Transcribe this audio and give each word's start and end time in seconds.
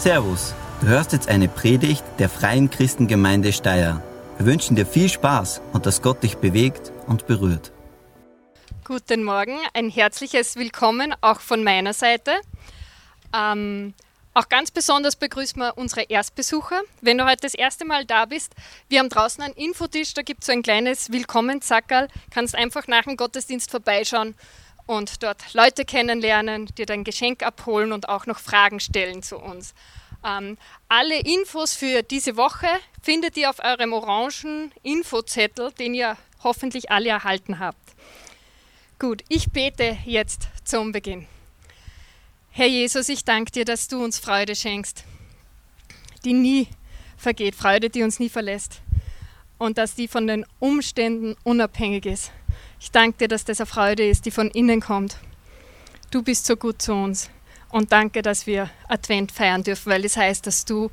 Servus, 0.00 0.54
du 0.80 0.86
hörst 0.86 1.12
jetzt 1.12 1.28
eine 1.28 1.46
Predigt 1.46 2.02
der 2.18 2.30
Freien 2.30 2.70
Christengemeinde 2.70 3.52
Steyr. 3.52 4.02
Wir 4.38 4.46
wünschen 4.46 4.74
dir 4.74 4.86
viel 4.86 5.10
Spaß 5.10 5.60
und 5.74 5.84
dass 5.84 6.00
Gott 6.00 6.22
dich 6.22 6.38
bewegt 6.38 6.90
und 7.06 7.26
berührt. 7.26 7.70
Guten 8.82 9.24
Morgen, 9.24 9.58
ein 9.74 9.90
herzliches 9.90 10.56
Willkommen 10.56 11.14
auch 11.20 11.40
von 11.40 11.62
meiner 11.62 11.92
Seite. 11.92 12.32
Ähm, 13.36 13.92
auch 14.32 14.48
ganz 14.48 14.70
besonders 14.70 15.16
begrüßen 15.16 15.60
wir 15.60 15.76
unsere 15.76 16.04
Erstbesucher. 16.04 16.80
Wenn 17.02 17.18
du 17.18 17.26
heute 17.26 17.42
das 17.42 17.52
erste 17.52 17.84
Mal 17.84 18.06
da 18.06 18.24
bist, 18.24 18.54
wir 18.88 19.00
haben 19.00 19.10
draußen 19.10 19.44
einen 19.44 19.52
Infotisch, 19.52 20.14
da 20.14 20.22
gibt 20.22 20.40
es 20.40 20.46
so 20.46 20.52
ein 20.52 20.62
kleines 20.62 21.12
Willkommensackerl. 21.12 22.08
Kannst 22.30 22.54
einfach 22.54 22.86
nach 22.88 23.04
dem 23.04 23.18
Gottesdienst 23.18 23.70
vorbeischauen 23.70 24.34
und 24.90 25.22
dort 25.22 25.54
Leute 25.54 25.84
kennenlernen, 25.84 26.66
dir 26.66 26.84
dein 26.84 27.04
Geschenk 27.04 27.44
abholen 27.44 27.92
und 27.92 28.08
auch 28.08 28.26
noch 28.26 28.40
Fragen 28.40 28.80
stellen 28.80 29.22
zu 29.22 29.38
uns. 29.38 29.72
Ähm, 30.26 30.58
alle 30.88 31.20
Infos 31.20 31.74
für 31.74 32.02
diese 32.02 32.36
Woche 32.36 32.66
findet 33.00 33.36
ihr 33.36 33.50
auf 33.50 33.60
eurem 33.60 33.92
orangen 33.92 34.72
Infozettel, 34.82 35.70
den 35.78 35.94
ihr 35.94 36.16
hoffentlich 36.42 36.90
alle 36.90 37.10
erhalten 37.10 37.60
habt. 37.60 37.94
Gut, 38.98 39.22
ich 39.28 39.52
bete 39.52 39.96
jetzt 40.06 40.48
zum 40.64 40.90
Beginn. 40.90 41.28
Herr 42.50 42.66
Jesus, 42.66 43.08
ich 43.08 43.24
danke 43.24 43.52
dir, 43.52 43.64
dass 43.64 43.86
du 43.86 44.02
uns 44.02 44.18
Freude 44.18 44.56
schenkst, 44.56 45.04
die 46.24 46.32
nie 46.32 46.66
vergeht, 47.16 47.54
Freude, 47.54 47.90
die 47.90 48.02
uns 48.02 48.18
nie 48.18 48.28
verlässt 48.28 48.80
und 49.56 49.78
dass 49.78 49.94
die 49.94 50.08
von 50.08 50.26
den 50.26 50.44
Umständen 50.58 51.36
unabhängig 51.44 52.06
ist. 52.06 52.32
Ich 52.80 52.90
danke 52.90 53.18
dir, 53.18 53.28
dass 53.28 53.44
das 53.44 53.60
eine 53.60 53.66
Freude 53.66 54.08
ist, 54.08 54.24
die 54.24 54.30
von 54.30 54.50
innen 54.50 54.80
kommt. 54.80 55.18
Du 56.10 56.22
bist 56.22 56.46
so 56.46 56.56
gut 56.56 56.80
zu 56.80 56.94
uns 56.94 57.28
und 57.68 57.92
danke, 57.92 58.22
dass 58.22 58.46
wir 58.46 58.70
Advent 58.88 59.30
feiern 59.30 59.62
dürfen, 59.62 59.92
weil 59.92 60.04
es 60.04 60.14
das 60.14 60.22
heißt, 60.22 60.46
dass 60.46 60.64
du 60.64 60.90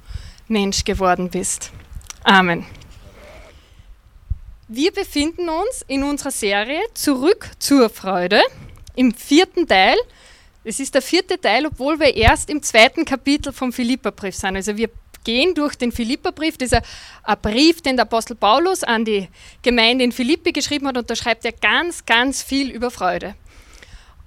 Mensch 0.49 0.83
geworden 0.83 1.29
bist. 1.29 1.71
Amen. 2.23 2.65
Wir 4.67 4.91
befinden 4.91 5.47
uns 5.47 5.85
in 5.87 6.03
unserer 6.03 6.31
Serie 6.31 6.81
Zurück 6.93 7.49
zur 7.57 7.89
Freude 7.89 8.41
im 8.95 9.13
vierten 9.13 9.65
Teil 9.65 9.97
es 10.69 10.81
ist 10.81 10.93
der 10.93 11.01
vierte 11.01 11.39
Teil, 11.39 11.65
obwohl 11.65 11.97
wir 11.97 12.13
erst 12.13 12.49
im 12.49 12.61
zweiten 12.61 13.05
Kapitel 13.05 13.53
vom 13.53 13.71
Philipperbrief 13.71 14.35
sind. 14.35 14.57
Also 14.57 14.75
wir 14.75 14.89
gehen 15.27 15.53
durch 15.53 15.75
den 15.75 15.91
Philipperbrief, 15.91 16.57
das 16.57 16.71
ist 16.71 16.81
ein 17.23 17.37
Brief, 17.41 17.81
den 17.81 17.97
der 17.97 18.03
Apostel 18.03 18.35
Paulus 18.35 18.85
an 18.85 19.03
die 19.03 19.27
Gemeinde 19.61 20.05
in 20.05 20.13
Philippi 20.13 20.53
geschrieben 20.53 20.87
hat 20.87 20.97
und 20.97 21.09
da 21.09 21.17
schreibt 21.17 21.43
er 21.43 21.51
ganz, 21.51 22.05
ganz 22.05 22.41
viel 22.41 22.71
über 22.71 22.91
Freude. 22.91 23.35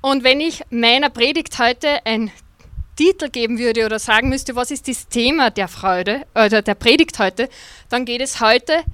Und 0.03 0.25
wenn 0.25 0.41
ich 0.41 0.63
meiner 0.69 1.09
Predigt 1.09 1.59
heute 1.59 2.05
einen 2.05 2.31
Titel 2.97 3.31
geben 3.31 3.59
würde 3.59 3.87
oder 3.87 3.99
sagen 3.99 4.29
müsste, 4.29 4.57
was 4.57 4.71
ist 4.71 4.89
das 4.89 5.09
Thema 5.09 5.49
der 5.49 5.69
Freude 5.69 6.27
oder 6.35 6.61
der 6.61 6.75
Predigt 6.75 7.19
heute, 7.19 7.49
dann 7.89 8.05
geht 8.05 8.21
es 8.21 8.43
heute 8.43 8.85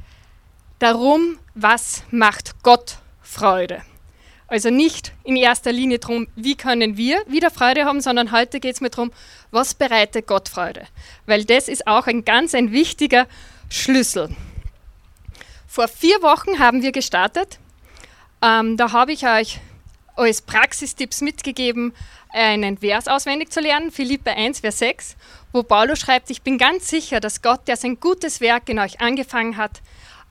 darum, 0.78 1.40
was 1.56 2.04
macht 2.12 2.62
Gott 2.62 2.98
Freude. 3.20 3.82
Also 4.48 4.70
nicht 4.70 5.12
in 5.25 5.36
erster 5.36 5.72
Linie 5.72 5.98
darum, 5.98 6.28
wie 6.36 6.55
können 6.55 6.97
wir 6.97 7.22
wieder 7.27 7.50
Freude 7.50 7.84
haben, 7.84 8.00
sondern 8.00 8.30
heute 8.30 8.61
geht 8.61 8.75
es 8.75 8.80
mir 8.80 8.91
darum, 8.91 9.12
was 9.50 9.75
bereitet 9.75 10.27
Gott 10.27 10.48
Freude. 10.48 10.86
Weil 11.27 11.44
das 11.44 11.69
ist 11.69 11.86
auch 11.86 12.06
ein 12.06 12.25
ganz 12.25 12.55
ein 12.55 12.70
wichtiger 12.70 13.27
Schlüssel. 13.69 14.28
Vor 15.67 15.89
vier 15.89 16.22
Wochen 16.22 16.61
haben 16.61 16.83
wir 16.83 16.92
gestartet. 16.92 17.58
Ähm, 18.41 18.77
da 18.77 18.92
habe 18.92 19.12
ich 19.12 19.27
euch 19.27 19.58
als 20.14 20.42
Praxistipps 20.42 21.20
mitgegeben, 21.20 21.92
einen 22.30 22.78
Vers 22.78 23.08
auswendig 23.08 23.50
zu 23.50 23.61
lernen, 23.61 23.91
Philippe 23.91 24.30
1, 24.30 24.61
Vers 24.61 24.78
6, 24.78 25.17
wo 25.52 25.62
Paulus 25.62 26.00
schreibt, 26.00 26.30
ich 26.30 26.42
bin 26.42 26.58
ganz 26.58 26.89
sicher, 26.89 27.20
dass 27.20 27.42
Gott, 27.42 27.67
der 27.67 27.77
sein 27.77 27.98
gutes 27.98 28.41
Werk 28.41 28.69
in 28.69 28.78
euch 28.78 29.00
angefangen 29.00 29.56
hat, 29.56 29.83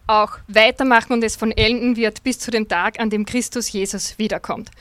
auch 0.08 0.38
weitermachen 0.48 1.14
und 1.14 1.23
es 1.23 1.36
von 1.36 1.52
enden 1.52 1.95
wird 1.95 2.23
bis 2.23 2.39
zu 2.39 2.52
dem 2.52 2.67
Tag, 2.67 2.99
an 2.99 3.10
dem 3.10 3.26
Christus 3.26 3.71
Jesus 3.71 4.17
wiederkommt. 4.17 4.71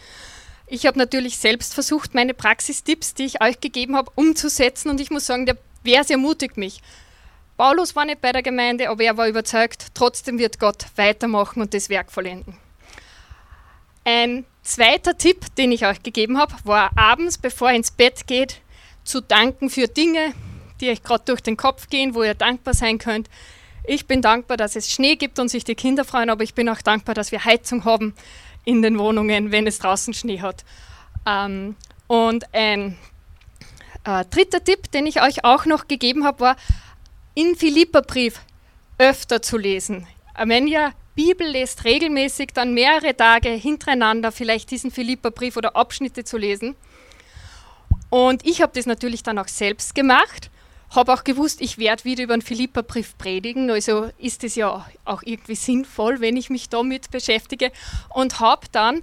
Ich 0.67 0.87
habe 0.87 0.99
natürlich 0.99 1.39
selbst 1.39 1.75
versucht, 1.75 2.15
meine 2.15 2.35
Praxistipps, 2.35 3.15
die 3.15 3.25
ich 3.25 3.43
euch 3.43 3.61
gegeben 3.61 3.97
habe, 3.97 4.11
umzusetzen 4.15 4.91
und 4.91 5.01
ich 5.01 5.11
muss 5.11 5.27
sagen, 5.27 5.47
der 5.47 5.59
Vers 5.84 6.11
ermutigt 6.11 6.57
mich. 6.57 6.81
Paulus 7.57 7.95
war 7.95 8.05
nicht 8.05 8.21
bei 8.21 8.33
der 8.33 8.43
Gemeinde, 8.43 8.89
aber 8.89 9.05
er 9.05 9.17
war 9.17 9.29
überzeugt, 9.29 9.89
trotzdem 9.95 10.39
wird 10.39 10.59
Gott 10.59 10.87
weitermachen 10.97 11.61
und 11.61 11.75
das 11.75 11.89
Werk 11.89 12.11
vollenden. 12.11 12.57
Ein 14.05 14.45
zweiter 14.63 15.17
Tipp, 15.17 15.55
den 15.57 15.71
ich 15.71 15.87
euch 15.87 16.03
gegeben 16.03 16.39
habe, 16.39 16.55
war 16.65 16.91
abends, 16.97 17.39
bevor 17.39 17.71
ihr 17.71 17.77
ins 17.77 17.91
Bett 17.91 18.27
geht, 18.27 18.61
zu 19.05 19.21
danken 19.21 19.71
für 19.71 19.87
Dinge, 19.87 20.33
die 20.81 20.91
euch 20.91 21.03
gerade 21.03 21.25
durch 21.27 21.43
den 21.43 21.57
Kopf 21.57 21.89
gehen, 21.89 22.15
wo 22.15 22.23
ihr 22.23 22.34
dankbar 22.34 22.75
sein 22.75 22.99
könnt. 22.99 23.29
Ich 23.87 24.06
bin 24.06 24.22
dankbar, 24.22 24.56
dass 24.56 24.77
es 24.77 24.91
Schnee 24.91 25.17
gibt 25.17 25.39
und 25.39 25.49
sich 25.49 25.62
die 25.62 25.75
Kinder 25.75 26.05
freuen, 26.05 26.31
aber 26.31 26.43
ich 26.43 26.55
bin 26.55 26.69
auch 26.71 26.81
dankbar, 26.81 27.15
dass 27.15 27.33
wir 27.33 27.45
Heizung 27.45 27.84
haben 27.84 28.15
in 28.65 28.81
den 28.81 28.99
Wohnungen, 28.99 29.53
wenn 29.53 29.67
es 29.67 29.78
draußen 29.78 30.15
Schnee 30.15 30.41
hat. 30.41 30.65
Ähm, 31.27 31.77
und 32.06 32.53
ein 32.55 32.97
äh, 34.05 34.25
dritter 34.25 34.65
Tipp, 34.65 34.91
den 34.91 35.06
ich 35.06 35.21
euch 35.21 35.45
auch 35.45 35.67
noch 35.67 35.87
gegeben 35.87 36.25
habe, 36.25 36.41
war, 36.41 36.56
in 37.34 37.56
Philipperbrief 37.56 38.41
öfter 38.97 39.43
zu 39.43 39.59
lesen. 39.59 40.06
Wenn 40.43 40.66
ihr 40.66 40.93
Bibel 41.15 41.47
lest, 41.47 41.84
regelmäßig 41.84 42.51
dann 42.55 42.75
mehrere 42.75 43.16
Tage 43.16 43.51
hintereinander 43.51 44.33
vielleicht 44.33 44.71
diesen 44.71 44.91
Philipperbrief 44.91 45.56
oder 45.56 45.77
Abschnitte 45.77 46.25
zu 46.25 46.39
lesen. 46.39 46.75
Und 48.09 48.47
ich 48.47 48.62
habe 48.62 48.72
das 48.75 48.87
natürlich 48.87 49.22
dann 49.22 49.39
auch 49.39 49.49
selbst 49.49 49.95
gemacht 49.95 50.51
habe 50.94 51.12
auch 51.12 51.25
gewusst, 51.25 51.60
ich 51.60 51.78
werde 51.78 52.05
wieder 52.05 52.25
über 52.25 52.37
den 52.37 52.43
Philipperbrief 52.43 53.16
predigen, 53.19 53.71
also 53.71 54.10
ist 54.19 54.44
es 54.44 54.55
ja 54.55 54.87
auch 55.05 55.22
irgendwie 55.22 55.55
sinnvoll, 55.55 56.21
wenn 56.21 56.37
ich 56.37 56.50
mich 56.50 56.69
damit 56.69 57.10
beschäftige 57.10 57.72
und 58.10 58.41
habe 58.41 58.66
dann 58.72 59.03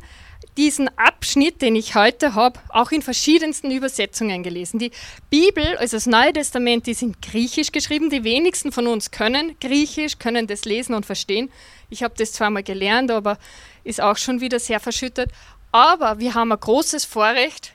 diesen 0.57 0.89
Abschnitt, 0.97 1.61
den 1.61 1.75
ich 1.75 1.95
heute 1.95 2.35
habe, 2.35 2.59
auch 2.69 2.91
in 2.91 3.01
verschiedensten 3.01 3.71
Übersetzungen 3.71 4.43
gelesen. 4.43 4.79
Die 4.79 4.91
Bibel, 5.29 5.77
also 5.77 5.97
das 5.97 6.07
Neue 6.07 6.33
Testament, 6.33 6.87
ist 6.87 7.01
in 7.01 7.15
Griechisch 7.21 7.71
geschrieben. 7.71 8.09
Die 8.09 8.23
wenigsten 8.23 8.71
von 8.71 8.87
uns 8.87 9.11
können 9.11 9.55
Griechisch, 9.59 10.19
können 10.19 10.47
das 10.47 10.65
lesen 10.65 10.93
und 10.93 11.05
verstehen. 11.05 11.49
Ich 11.89 12.03
habe 12.03 12.13
das 12.17 12.33
zwar 12.33 12.49
mal 12.49 12.63
gelernt, 12.63 13.11
aber 13.11 13.37
ist 13.83 14.01
auch 14.01 14.17
schon 14.17 14.41
wieder 14.41 14.59
sehr 14.59 14.79
verschüttet. 14.79 15.31
Aber 15.71 16.19
wir 16.19 16.33
haben 16.33 16.51
ein 16.51 16.59
großes 16.59 17.05
Vorrecht, 17.05 17.73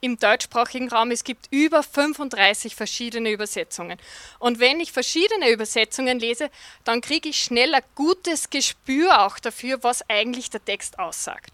im 0.00 0.18
deutschsprachigen 0.18 0.88
Raum, 0.88 1.10
es 1.10 1.24
gibt 1.24 1.46
über 1.50 1.82
35 1.82 2.76
verschiedene 2.76 3.30
Übersetzungen. 3.30 3.98
Und 4.38 4.60
wenn 4.60 4.80
ich 4.80 4.92
verschiedene 4.92 5.50
Übersetzungen 5.50 6.18
lese, 6.18 6.50
dann 6.84 7.00
kriege 7.00 7.28
ich 7.28 7.42
schnell 7.42 7.74
ein 7.74 7.82
gutes 7.94 8.50
Gespür 8.50 9.26
auch 9.26 9.38
dafür, 9.38 9.82
was 9.82 10.08
eigentlich 10.08 10.50
der 10.50 10.64
Text 10.64 10.98
aussagt. 10.98 11.50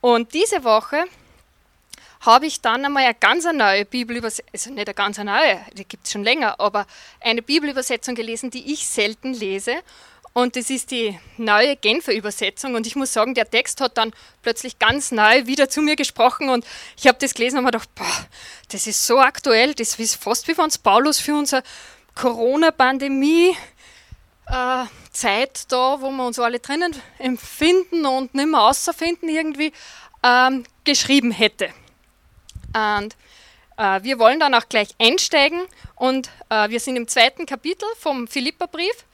Und 0.00 0.32
diese 0.34 0.64
Woche 0.64 1.04
habe 2.20 2.46
ich 2.46 2.60
dann 2.60 2.84
einmal 2.84 3.04
eine 3.04 3.14
ganz 3.14 3.44
neue 3.44 3.84
Bibelübersetzung, 3.84 4.52
also 4.52 4.70
nicht 4.70 4.88
eine 4.88 4.94
ganz 4.94 5.18
neue, 5.18 5.60
die 5.74 5.84
gibt 5.84 6.06
es 6.06 6.12
schon 6.12 6.24
länger, 6.24 6.58
aber 6.58 6.86
eine 7.20 7.42
Bibelübersetzung 7.42 8.14
gelesen, 8.14 8.50
die 8.50 8.72
ich 8.72 8.86
selten 8.86 9.34
lese 9.34 9.76
und 10.36 10.54
das 10.54 10.68
ist 10.68 10.90
die 10.90 11.18
neue 11.38 11.76
Genfer 11.76 12.12
Übersetzung. 12.12 12.74
Und 12.74 12.86
ich 12.86 12.94
muss 12.94 13.10
sagen, 13.10 13.32
der 13.32 13.48
Text 13.48 13.80
hat 13.80 13.96
dann 13.96 14.12
plötzlich 14.42 14.78
ganz 14.78 15.10
neu 15.10 15.46
wieder 15.46 15.70
zu 15.70 15.80
mir 15.80 15.96
gesprochen. 15.96 16.50
Und 16.50 16.66
ich 16.98 17.06
habe 17.06 17.16
das 17.18 17.32
gelesen 17.32 17.56
und 17.56 17.64
habe 17.64 17.78
gedacht, 17.78 17.94
boah, 17.94 18.26
das 18.68 18.86
ist 18.86 19.06
so 19.06 19.18
aktuell. 19.18 19.72
Das 19.72 19.98
ist 19.98 20.22
fast 20.22 20.46
wie 20.46 20.58
wenn 20.58 20.66
es 20.66 20.76
Paulus 20.76 21.20
für 21.20 21.34
unsere 21.34 21.62
Corona-Pandemie 22.14 23.56
äh, 24.48 24.84
Zeit 25.10 25.72
da, 25.72 26.02
wo 26.02 26.10
wir 26.10 26.26
uns 26.26 26.38
alle 26.38 26.58
drinnen 26.58 26.94
empfinden 27.16 28.04
und 28.04 28.34
nicht 28.34 28.46
mehr 28.46 28.60
außerfinden 28.60 29.30
irgendwie, 29.30 29.72
ähm, 30.22 30.64
geschrieben 30.84 31.30
hätte. 31.30 31.70
Und 32.74 33.16
äh, 33.78 34.02
wir 34.02 34.18
wollen 34.18 34.38
dann 34.38 34.54
auch 34.54 34.68
gleich 34.68 34.88
einsteigen 34.98 35.62
und 35.94 36.28
äh, 36.50 36.68
wir 36.68 36.78
sind 36.78 36.96
im 36.96 37.08
zweiten 37.08 37.46
Kapitel 37.46 37.88
vom 37.98 38.28
Philipperbrief 38.28 39.06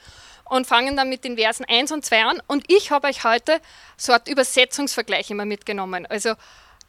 und 0.53 0.67
fangen 0.67 0.99
dann 0.99 1.09
mit 1.09 1.25
den 1.25 1.39
Versen 1.39 1.65
1 1.65 1.93
und 1.93 2.05
2 2.05 2.25
an. 2.25 2.43
Und 2.47 2.71
ich 2.71 2.91
habe 2.91 3.07
euch 3.07 3.25
heute 3.25 3.59
so 3.97 4.13
eine 4.13 4.21
Übersetzungsvergleich 4.27 5.31
immer 5.31 5.47
mitgenommen. 5.47 6.05
Also 6.05 6.35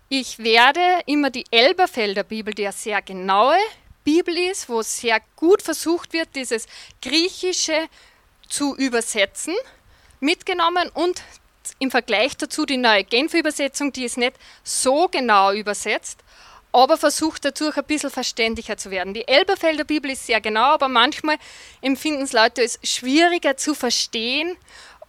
ich 0.10 0.40
werde 0.40 0.82
immer 1.06 1.30
die 1.30 1.46
Elberfelder 1.50 2.24
Bibel, 2.24 2.54
die 2.54 2.66
eine 2.66 2.74
sehr 2.74 3.02
genaue 3.02 3.56
Bibel 4.04 4.38
ist, 4.38 4.68
wo 4.68 4.82
sehr 4.82 5.22
gut 5.38 5.62
versucht 5.62 6.12
wird, 6.12 6.36
dieses 6.36 6.68
Griechische 7.02 7.88
zu 8.50 8.76
übersetzen, 8.76 9.56
mitgenommen 10.20 10.90
und 10.94 11.24
im 11.80 11.90
Vergleich 11.90 12.36
dazu 12.36 12.66
die 12.66 12.76
neue 12.76 13.06
Genfer 13.06 13.40
Übersetzung, 13.40 13.94
die 13.94 14.04
ist 14.04 14.18
nicht 14.18 14.34
so 14.66 15.08
genau 15.08 15.54
übersetzt, 15.54 16.20
aber 16.74 16.98
versucht 16.98 17.46
dadurch 17.46 17.78
ein 17.78 17.86
bisschen 17.86 18.10
verständlicher 18.10 18.76
zu 18.78 18.92
werden. 18.92 19.14
Die 19.14 19.28
Elberfelder 19.28 19.84
Bibel 19.84 20.12
ist 20.12 20.26
sehr 20.26 20.42
genau, 20.42 20.74
aber 20.74 20.90
manchmal 20.90 21.38
empfinden 21.82 22.24
es 22.24 22.34
Leute 22.34 22.62
als 22.62 22.80
schwieriger 22.84 23.56
zu 23.56 23.76
verstehen 23.76 24.58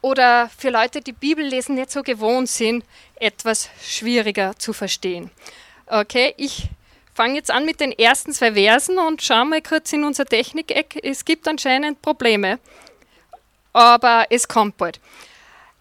oder 0.03 0.51
für 0.57 0.69
Leute, 0.69 1.01
die 1.01 1.13
Bibel 1.13 1.45
lesen, 1.45 1.77
nicht 1.77 1.91
so 1.91 2.03
gewohnt 2.03 2.51
sind, 2.51 2.85
etwas 3.17 3.71
schwieriger 3.83 4.57
zu 4.59 4.75
verstehen. 4.75 5.31
Okay, 5.87 6.35
ich 6.37 6.69
fange 7.15 7.37
jetzt 7.37 7.51
an 7.51 7.65
mit 7.65 7.81
den 7.81 7.93
ersten 7.93 8.33
zwei 8.33 8.53
Versen 8.53 8.99
und 8.99 9.23
schauen 9.23 9.49
mal 9.49 9.63
kurz 9.63 9.93
in 9.95 10.05
unser 10.05 10.27
Technik-Eck. 10.27 11.01
Es 11.03 11.25
gibt 11.25 11.49
anscheinend 11.49 12.03
Probleme, 12.03 12.59
aber 13.73 14.27
es 14.29 14.47
kommt 14.47 14.77
bald. 14.77 15.01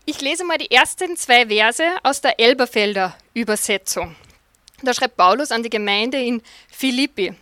Ich 0.06 0.22
lese 0.22 0.46
mal 0.46 0.58
die 0.58 0.72
ersten 0.72 1.18
zwei 1.18 1.48
Verse 1.48 1.84
aus 2.04 2.22
der 2.22 2.40
Elberfelder 2.40 3.18
Übersetzung. 3.34 4.16
Da 4.84 4.94
schreibt 4.94 5.16
Paulus 5.16 5.52
an 5.52 5.64
die 5.64 5.70
Gemeinde 5.70 6.20
in 6.20 6.42
Philippi. 6.70 7.34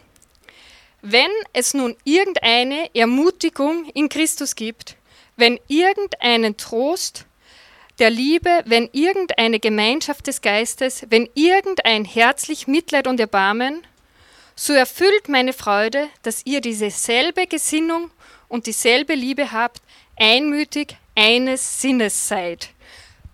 Wenn 1.01 1.31
es 1.53 1.73
nun 1.73 1.97
irgendeine 2.03 2.93
Ermutigung 2.93 3.89
in 3.95 4.07
Christus 4.07 4.55
gibt, 4.55 4.95
wenn 5.37 5.59
irgendeinen 5.67 6.55
Trost 6.57 7.25
der 7.97 8.11
Liebe, 8.11 8.61
wenn 8.65 8.89
irgendeine 8.93 9.59
Gemeinschaft 9.59 10.27
des 10.27 10.41
Geistes, 10.41 11.07
wenn 11.09 11.27
irgendein 11.33 12.05
herzlich 12.05 12.67
Mitleid 12.67 13.07
und 13.07 13.19
Erbarmen, 13.19 13.81
so 14.55 14.73
erfüllt 14.73 15.27
meine 15.27 15.53
Freude, 15.53 16.07
dass 16.21 16.45
ihr 16.45 16.61
dieselbe 16.61 17.47
Gesinnung 17.47 18.11
und 18.47 18.67
dieselbe 18.67 19.15
Liebe 19.15 19.51
habt, 19.51 19.81
einmütig 20.15 20.95
eines 21.15 21.81
Sinnes 21.81 22.27
seid. 22.27 22.69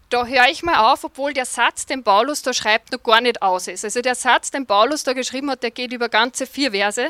Da 0.09 0.25
höre 0.25 0.47
ich 0.49 0.63
mal 0.63 0.91
auf, 0.91 1.03
obwohl 1.03 1.33
der 1.33 1.45
Satz, 1.45 1.85
den 1.85 2.03
Paulus 2.03 2.41
da 2.41 2.53
schreibt, 2.53 2.93
noch 2.93 3.03
gar 3.03 3.19
nicht 3.19 3.41
aus 3.41 3.67
ist. 3.67 3.83
Also 3.83 4.01
der 4.01 4.15
Satz, 4.15 4.51
den 4.51 4.65
Paulus 4.65 5.03
da 5.03 5.13
geschrieben 5.13 5.51
hat, 5.51 5.63
der 5.63 5.71
geht 5.71 5.91
über 5.91 6.07
ganze 6.07 6.45
vier 6.45 6.71
Verse. 6.71 7.09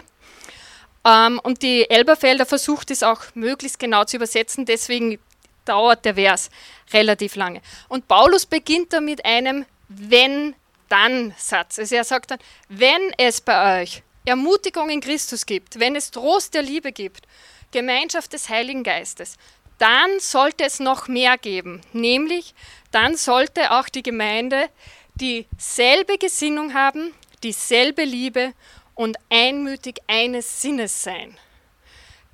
Ähm, 1.05 1.39
und 1.43 1.61
die 1.61 1.89
Elberfelder 1.89 2.45
versucht 2.45 2.89
es 2.89 3.03
auch 3.03 3.21
möglichst 3.35 3.79
genau 3.79 4.03
zu 4.03 4.17
übersetzen, 4.17 4.65
deswegen 4.65 5.19
dauert 5.65 6.05
der 6.05 6.15
Vers 6.15 6.49
relativ 6.91 7.35
lange. 7.35 7.61
Und 7.87 8.07
Paulus 8.07 8.45
beginnt 8.45 8.93
da 8.93 9.01
mit 9.01 9.23
einem 9.25 9.65
Wenn-Dann-Satz. 9.89 11.79
Also 11.79 11.95
er 11.95 12.03
sagt 12.03 12.31
dann, 12.31 12.39
wenn 12.69 13.13
es 13.17 13.41
bei 13.41 13.81
euch 13.81 14.01
Ermutigung 14.25 14.89
in 14.89 15.01
Christus 15.01 15.45
gibt, 15.45 15.79
wenn 15.79 15.95
es 15.95 16.11
Trost 16.11 16.53
der 16.53 16.63
Liebe 16.63 16.91
gibt, 16.91 17.27
Gemeinschaft 17.71 18.33
des 18.33 18.49
Heiligen 18.49 18.83
Geistes, 18.83 19.37
dann 19.77 20.19
sollte 20.19 20.65
es 20.65 20.79
noch 20.79 21.07
mehr 21.07 21.37
geben, 21.37 21.81
nämlich 21.93 22.53
dann 22.91 23.15
sollte 23.15 23.71
auch 23.71 23.89
die 23.89 24.03
Gemeinde 24.03 24.69
dieselbe 25.15 26.17
Gesinnung 26.17 26.73
haben, 26.73 27.13
dieselbe 27.43 28.03
Liebe 28.03 28.53
und 28.95 29.17
einmütig 29.29 29.99
eines 30.07 30.61
Sinnes 30.61 31.03
sein. 31.03 31.37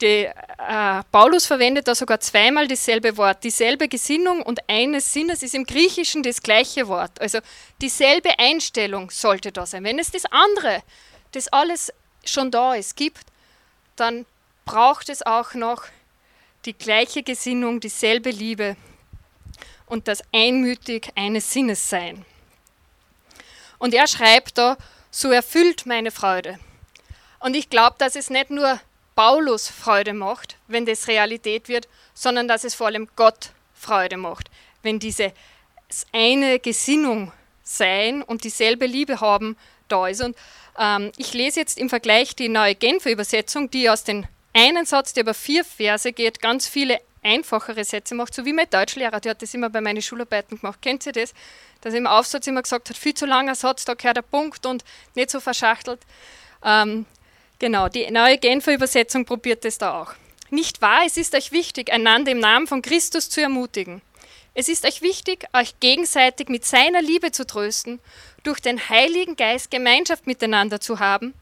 Die, 0.02 0.26
äh, 0.26 1.04
Paulus 1.12 1.46
verwendet 1.46 1.88
da 1.88 1.96
sogar 1.96 2.20
zweimal 2.20 2.68
dasselbe 2.68 3.16
Wort. 3.16 3.44
Dieselbe 3.44 3.88
Gesinnung 3.88 4.42
und 4.42 4.60
eines 4.68 5.14
Sinnes 5.14 5.44
ist 5.44 5.56
im 5.56 5.66
Griechischen 5.66 6.24
das 6.24 6.42
gleiche 6.42 6.88
Wort. 6.88 7.22
Also 7.22 7.40
dieselbe 7.82 8.38
Einstellung 8.38 9.12
sollte 9.12 9.52
da 9.52 9.66
sein. 9.66 9.84
Wenn 9.84 10.00
es 10.00 10.12
das 10.12 10.26
andere, 10.26 10.84
das 11.32 11.48
alles 11.50 11.94
schon 12.26 12.52
da 12.52 12.74
ist, 12.74 12.98
gibt, 12.98 13.26
dann 13.96 14.26
braucht 14.66 15.10
es 15.10 15.26
auch 15.26 15.54
noch 15.54 15.86
die 16.66 16.74
gleiche 16.74 17.24
Gesinnung, 17.24 17.80
dieselbe 17.80 18.30
Liebe 18.30 18.76
und 19.86 20.08
das 20.08 20.24
einmütig 20.32 21.10
eines 21.16 21.52
Sinnes 21.52 21.90
sein. 21.90 22.26
Und 23.78 23.94
er 23.94 24.08
schreibt 24.08 24.58
da, 24.58 24.78
so 25.12 25.32
erfüllt 25.32 25.86
meine 25.86 26.12
Freude. 26.12 26.58
Und 27.40 27.56
ich 27.56 27.70
glaube, 27.70 27.96
dass 28.00 28.16
es 28.16 28.30
nicht 28.30 28.50
nur 28.50 28.80
Paulus 29.16 29.68
Freude 29.68 30.14
macht, 30.14 30.58
wenn 30.68 30.86
das 30.86 31.08
Realität 31.08 31.68
wird, 31.68 31.88
sondern 32.14 32.48
dass 32.48 32.64
es 32.64 32.74
vor 32.74 32.88
allem 32.88 33.08
Gott 33.16 33.52
Freude 33.74 34.18
macht, 34.18 34.50
wenn 34.82 35.00
diese 35.00 35.34
eine 36.12 36.60
Gesinnung 36.60 37.32
sein 37.64 38.24
und 38.24 38.44
dieselbe 38.44 38.86
Liebe 38.86 39.20
haben 39.20 39.58
da 39.88 40.08
ist. 40.08 40.22
Und 40.22 40.36
ähm, 40.80 41.12
ich 41.18 41.34
lese 41.34 41.60
jetzt 41.60 41.78
im 41.78 41.90
Vergleich 41.90 42.36
die 42.36 42.50
neue 42.50 42.76
Genfer 42.76 43.12
Übersetzung, 43.12 43.70
die 43.70 43.90
aus 43.90 44.04
dem 44.04 44.26
einen 44.54 44.86
Satz, 44.86 45.14
der 45.14 45.24
über 45.24 45.34
vier 45.34 45.66
Verse 45.66 46.12
geht, 46.12 46.42
ganz 46.42 46.68
viele 46.68 47.00
einfachere 47.24 47.84
Sätze 47.84 48.16
macht, 48.16 48.34
so 48.34 48.46
wie 48.46 48.54
mein 48.54 48.70
Deutschlehrer, 48.70 49.20
der 49.20 49.32
hat 49.32 49.42
das 49.42 49.54
immer 49.54 49.70
bei 49.70 49.82
meinen 49.82 50.02
Schularbeiten 50.02 50.60
gemacht. 50.60 50.82
Kennt 50.82 51.06
ihr 51.06 51.14
das? 51.14 51.34
Dass 51.82 51.94
er 51.94 52.00
im 52.00 52.08
Aufsatz 52.08 52.48
immer 52.48 52.62
gesagt 52.62 52.90
hat, 52.90 52.98
viel 52.98 53.14
zu 53.14 53.26
langer 53.26 53.56
Satz, 53.56 53.86
da 53.86 53.94
gehört 53.94 54.18
der 54.18 54.22
Punkt 54.22 54.66
und 54.66 54.84
nicht 55.16 55.30
so 55.30 55.40
verschachtelt. 55.40 56.00
Ähm, 56.64 57.06
genau, 57.60 57.90
die 57.90 58.10
neue 58.12 58.38
Genfer 58.38 58.74
Übersetzung 58.74 59.26
probiert 59.26 59.66
das 59.66 59.78
da 59.78 60.02
auch. 60.02 60.14
Nicht 60.50 60.82
wahr, 60.82 61.02
es 61.06 61.18
ist 61.18 61.34
euch 61.34 61.52
wichtig, 61.52 61.92
einander 61.92 62.32
im 62.32 62.40
Namen 62.40 62.68
von 62.68 62.82
Christus 62.82 63.30
zu 63.30 63.42
ermutigen. 63.42 64.02
Es 64.54 64.68
ist 64.68 64.86
euch 64.86 65.02
wichtig, 65.02 65.48
euch 65.54 65.80
gegenseitig 65.80 66.48
mit 66.48 66.64
seiner 66.64 67.02
Liebe 67.02 67.32
zu 67.32 67.48
trösten, 67.48 68.00
durch 68.44 68.60
den 68.60 68.90
Heiligen 68.90 69.36
Geist 69.36 69.72
Gemeinschaft 69.72 70.28
miteinander 70.28 70.80
zu 70.80 71.00
haben 71.00 71.34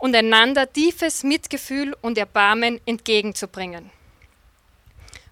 und 0.00 0.16
einander 0.16 0.70
tiefes 0.72 1.22
Mitgefühl 1.22 1.94
und 2.00 2.18
Erbarmen 2.18 2.80
entgegenzubringen. 2.86 3.90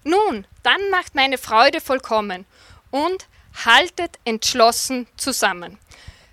Nun, 0.03 0.47
dann 0.63 0.89
macht 0.91 1.15
meine 1.15 1.37
Freude 1.37 1.81
vollkommen 1.81 2.45
und 2.91 3.27
haltet 3.65 4.17
entschlossen 4.23 5.07
zusammen. 5.17 5.77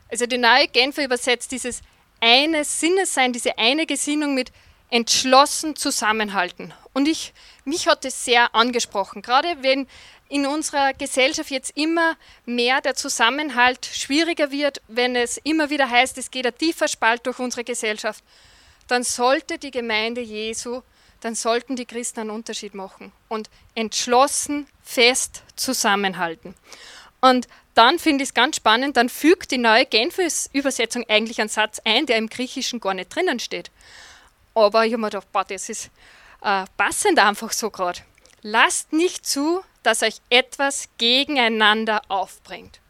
Also 0.08 0.26
die 0.26 0.38
neue 0.38 0.68
Genfer 0.68 1.04
übersetzt 1.04 1.50
dieses 1.50 1.80
eine 2.20 2.64
Sinnessein, 2.64 3.32
diese 3.32 3.58
eine 3.58 3.86
Gesinnung 3.86 4.34
mit 4.34 4.52
entschlossen 4.90 5.74
zusammenhalten. 5.74 6.72
Und 6.92 7.08
ich, 7.08 7.32
mich 7.66 7.86
hat 7.86 8.04
es 8.04 8.24
sehr 8.24 8.54
angesprochen, 8.54 9.22
gerade 9.22 9.62
wenn 9.62 9.86
in 10.28 10.46
unserer 10.46 10.92
Gesellschaft 10.92 11.50
jetzt 11.50 11.76
immer 11.76 12.16
mehr 12.44 12.80
der 12.80 12.94
Zusammenhalt 12.94 13.86
schwieriger 13.86 14.50
wird, 14.50 14.82
wenn 14.88 15.14
es 15.14 15.36
immer 15.38 15.70
wieder 15.70 15.88
heißt, 15.88 16.18
es 16.18 16.30
geht 16.30 16.46
ein 16.46 16.56
tiefer 16.56 16.88
Spalt 16.88 17.26
durch 17.26 17.38
unsere 17.38 17.64
Gesellschaft, 17.64 18.24
dann 18.88 19.02
sollte 19.02 19.58
die 19.58 19.70
Gemeinde 19.70 20.20
Jesu 20.20 20.82
dann 21.20 21.34
sollten 21.34 21.76
die 21.76 21.86
Christen 21.86 22.20
einen 22.20 22.30
Unterschied 22.30 22.74
machen 22.74 23.12
und 23.28 23.50
entschlossen, 23.74 24.66
fest 24.82 25.42
zusammenhalten. 25.56 26.54
Und 27.20 27.48
dann 27.74 27.98
finde 27.98 28.22
ich 28.22 28.30
es 28.30 28.34
ganz 28.34 28.56
spannend, 28.56 28.96
dann 28.96 29.08
fügt 29.08 29.50
die 29.50 29.58
neue 29.58 29.86
Genfis 29.86 30.48
Übersetzung 30.52 31.04
eigentlich 31.08 31.40
einen 31.40 31.48
Satz 31.48 31.80
ein, 31.84 32.06
der 32.06 32.18
im 32.18 32.28
Griechischen 32.28 32.80
gar 32.80 32.94
nicht 32.94 33.14
drinnen 33.14 33.40
steht. 33.40 33.70
Aber 34.54 34.86
ich 34.86 34.92
habe 34.92 35.00
mir 35.00 35.08
gedacht, 35.08 35.30
boah, 35.32 35.44
das 35.44 35.68
ist 35.68 35.90
äh, 36.46 36.64
passend 36.76 37.18
einfach 37.18 37.52
so 37.52 37.70
gerade. 37.70 38.00
Lasst 38.40 38.92
nicht 38.92 39.26
zu, 39.26 39.62
dass 39.82 40.02
euch 40.02 40.20
etwas 40.30 40.88
gegeneinander 40.96 42.02
aufbringt. 42.08 42.80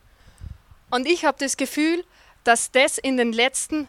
Und 0.91 1.07
ich 1.07 1.25
habe 1.25 1.39
das 1.41 1.57
Gefühl, 1.57 2.05
dass 2.45 2.71
das 2.71 2.99
in 2.99 3.17
den 3.17 3.33
letzten 3.33 3.89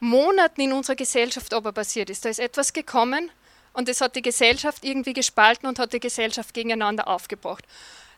Monaten 0.00 0.60
in 0.60 0.72
unserer 0.72 0.96
Gesellschaft 0.96 1.54
aber 1.54 1.72
passiert 1.72 2.10
ist. 2.10 2.24
Da 2.24 2.28
ist 2.28 2.38
etwas 2.38 2.74
gekommen, 2.74 3.30
und 3.72 3.88
das 3.88 4.00
hat 4.00 4.16
die 4.16 4.22
Gesellschaft 4.22 4.84
irgendwie 4.84 5.12
gespalten 5.12 5.66
und 5.66 5.78
hat 5.78 5.92
die 5.92 6.00
Gesellschaft 6.00 6.54
gegeneinander 6.54 7.08
aufgebracht. 7.08 7.64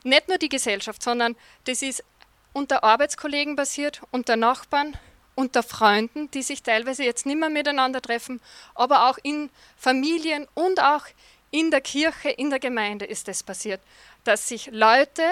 Nicht 0.03 0.29
nur 0.29 0.39
die 0.39 0.49
Gesellschaft, 0.49 1.03
sondern 1.03 1.37
das 1.65 1.83
ist 1.83 2.05
unter 2.53 2.83
Arbeitskollegen 2.85 3.57
passiert, 3.57 4.01
unter 4.11 4.37
Nachbarn, 4.37 4.97
unter 5.39 5.63
Freunden, 5.63 6.29
die 6.33 6.43
sich 6.43 6.65
teilweise 6.65 7.05
jetzt 7.05 7.25
nicht 7.25 7.39
mehr 7.39 7.49
miteinander 7.49 8.03
treffen, 8.03 8.41
aber 8.75 9.09
auch 9.09 9.19
in 9.23 9.51
Familien 9.77 10.49
und 10.55 10.83
auch 10.83 11.05
in 11.53 11.71
der 11.71 11.81
Kirche, 11.81 12.31
in 12.31 12.51
der 12.51 12.59
Gemeinde 12.59 13.05
ist 13.05 13.29
das 13.29 13.45
passiert, 13.45 13.81
dass 14.25 14.49
sich 14.49 14.69
Leute 14.73 15.23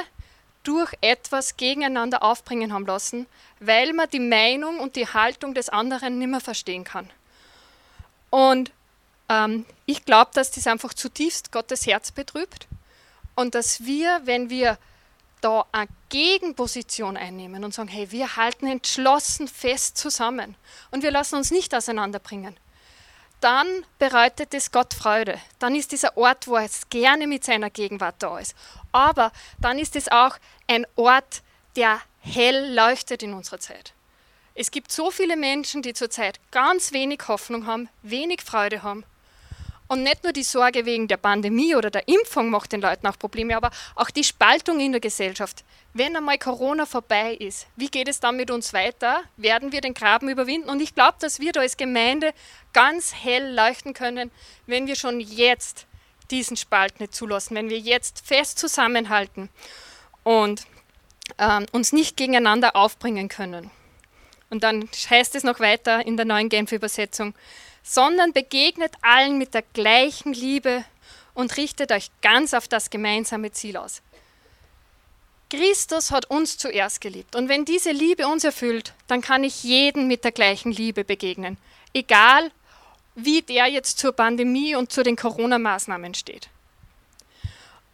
durch 0.63 0.93
etwas 1.01 1.57
gegeneinander 1.57 2.23
aufbringen 2.23 2.73
haben 2.73 2.87
lassen, 2.87 3.27
weil 3.59 3.93
man 3.95 4.09
die 4.09 4.21
Meinung 4.21 4.79
und 4.79 4.95
die 4.95 5.09
Haltung 5.09 5.55
des 5.55 5.71
anderen 5.71 6.21
nicht 6.21 6.29
mehr 6.29 6.41
verstehen 6.41 6.85
kann. 6.85 7.11
Und 8.31 8.71
ähm, 9.29 9.67
ich 9.87 10.05
glaube, 10.05 10.31
dass 10.35 10.53
das 10.53 10.69
einfach 10.69 10.95
zutiefst 10.95 11.51
Gottes 11.51 11.85
Herz 11.85 12.13
betrübt 12.13 12.69
und 13.35 13.57
dass 13.57 13.85
wir, 13.85 14.21
wenn 14.23 14.51
wir 14.51 14.79
da 15.41 15.67
eine 15.73 15.89
Gegenposition 16.09 17.17
einnehmen 17.17 17.65
und 17.65 17.75
sagen, 17.75 17.89
hey, 17.89 18.11
wir 18.11 18.37
halten 18.37 18.67
entschlossen 18.67 19.49
fest 19.49 19.97
zusammen 19.97 20.57
und 20.91 21.03
wir 21.03 21.11
lassen 21.11 21.37
uns 21.37 21.51
nicht 21.51 21.75
auseinanderbringen, 21.75 22.57
dann 23.41 23.67
bereitet 23.99 24.55
es 24.55 24.73
Gott 24.73 24.95
Freude. 24.95 25.39
Dann 25.59 25.75
ist 25.75 25.93
dieser 25.93 26.17
Ort, 26.17 26.49
wo 26.49 26.57
er 26.57 26.69
gerne 26.91 27.27
mit 27.27 27.45
seiner 27.45 27.71
Gegenwart 27.71 28.17
da 28.21 28.39
ist. 28.39 28.55
Aber 28.93 29.31
dann 29.61 29.79
ist 29.79 29.95
es 29.95 30.09
auch 30.09 30.37
ein 30.67 30.87
Ort, 30.97 31.43
der 31.77 32.01
hell 32.21 32.75
leuchtet 32.75 33.23
in 33.23 33.35
unserer 33.35 33.61
Zeit. 33.61 33.93
Es 34.55 34.71
gibt 34.71 34.91
so 34.91 35.11
viele 35.11 35.37
Menschen, 35.37 35.83
die 35.83 35.93
zurzeit 35.93 36.41
ganz 36.51 36.93
wenig 36.93 37.29
Hoffnung 37.29 37.67
haben, 37.67 37.91
wenig 38.03 38.43
Freude 38.43 38.83
haben 38.83 39.05
und 39.89 40.03
nicht 40.03 40.25
nur 40.25 40.33
die 40.33 40.43
Sorge 40.43 40.85
wegen 40.85 41.09
der 41.09 41.17
Pandemie 41.17 41.75
oder 41.75 41.91
der 41.91 42.09
Impfung 42.09 42.51
macht 42.51 42.73
den 42.73 42.81
Leuten 42.81 43.07
auch 43.07 43.19
Probleme, 43.19 43.57
aber 43.57 43.71
auch 43.95 44.11
die 44.11 44.25
Spaltung 44.25 44.81
in 44.81 44.93
der 44.93 45.01
Gesellschaft. 45.01 45.65
Wenn 45.93 46.17
einmal 46.17 46.39
Corona 46.39 46.87
vorbei 46.87 47.35
ist, 47.35 47.67
wie 47.77 47.89
geht 47.89 48.09
es 48.09 48.21
dann 48.21 48.37
mit 48.37 48.51
uns 48.51 48.73
weiter? 48.73 49.23
Werden 49.37 49.73
wir 49.73 49.81
den 49.81 49.95
Graben 49.95 50.29
überwinden? 50.29 50.69
Und 50.69 50.81
ich 50.81 50.95
glaube, 50.95 51.17
dass 51.21 51.41
wir 51.41 51.53
da 51.53 51.61
als 51.61 51.77
Gemeinde 51.77 52.33
ganz 52.73 53.15
hell 53.15 53.55
leuchten 53.55 53.95
können, 53.95 54.31
wenn 54.67 54.87
wir 54.87 54.97
schon 54.97 55.21
jetzt 55.21 55.87
diesen 56.31 56.57
Spalt 56.57 57.01
nicht 57.01 57.15
zulassen, 57.15 57.55
wenn 57.55 57.71
wir 57.71 57.79
jetzt 57.79 58.27
fest 58.27 58.59
zusammenhalten 58.59 59.49
und 60.25 60.67
ähm, 61.39 61.67
uns 61.73 61.93
nicht 61.93 62.17
gegeneinander 62.17 62.75
aufbringen 62.75 63.29
können. 63.29 63.71
Und 64.51 64.63
dann 64.63 64.89
heißt 65.11 65.35
es 65.35 65.43
noch 65.43 65.61
weiter 65.61 66.07
in 66.07 66.17
der 66.17 66.27
neuen 66.27 66.49
Genfer 66.49 66.77
Übersetzung, 66.77 67.35
sondern 67.87 68.33
begegnet 68.33 68.93
allen 69.01 69.39
mit 69.39 69.55
der 69.55 69.63
gleichen 69.63 70.33
Liebe 70.33 70.85
und 71.35 71.57
richtet 71.57 71.93
euch 71.93 72.11
ganz 72.21 72.53
auf 72.53 72.67
das 72.67 72.91
gemeinsame 72.91 73.53
Ziel 73.53 73.77
aus. 73.77 74.03
Christus 75.49 76.11
hat 76.11 76.29
uns 76.29 76.59
zuerst 76.59 77.01
geliebt. 77.01 77.37
Und 77.37 77.49
wenn 77.49 77.65
diese 77.65 77.93
Liebe 77.93 78.27
uns 78.27 78.43
erfüllt, 78.43 78.93
dann 79.07 79.21
kann 79.21 79.45
ich 79.45 79.63
jeden 79.63 80.09
mit 80.09 80.25
der 80.25 80.33
gleichen 80.33 80.73
Liebe 80.73 81.05
begegnen. 81.05 81.57
Egal, 81.95 82.51
wie 83.15 83.43
der 83.43 83.67
jetzt 83.67 83.99
zur 83.99 84.13
Pandemie 84.13 84.75
und 84.75 84.91
zu 84.91 85.05
den 85.05 85.15
Corona-Maßnahmen 85.15 86.15
steht. 86.15 86.49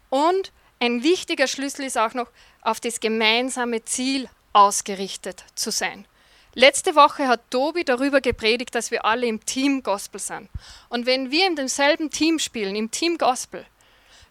Und 0.08 0.52
ein 0.80 1.02
wichtiger 1.02 1.46
Schlüssel 1.46 1.84
ist 1.84 1.98
auch 1.98 2.14
noch, 2.14 2.28
auf 2.62 2.80
das 2.80 3.00
gemeinsame 3.00 3.84
Ziel 3.84 4.28
ausgerichtet 4.54 5.44
zu 5.54 5.70
sein. 5.70 6.06
Letzte 6.54 6.94
Woche 6.94 7.28
hat 7.28 7.50
Tobi 7.50 7.82
darüber 7.82 8.20
gepredigt, 8.20 8.74
dass 8.74 8.90
wir 8.90 9.06
alle 9.06 9.26
im 9.26 9.44
Team 9.46 9.82
Gospel 9.82 10.20
sind. 10.20 10.50
Und 10.90 11.06
wenn 11.06 11.30
wir 11.30 11.46
in 11.46 11.56
demselben 11.56 12.10
Team 12.10 12.38
spielen, 12.38 12.76
im 12.76 12.90
Team 12.90 13.16
Gospel, 13.16 13.64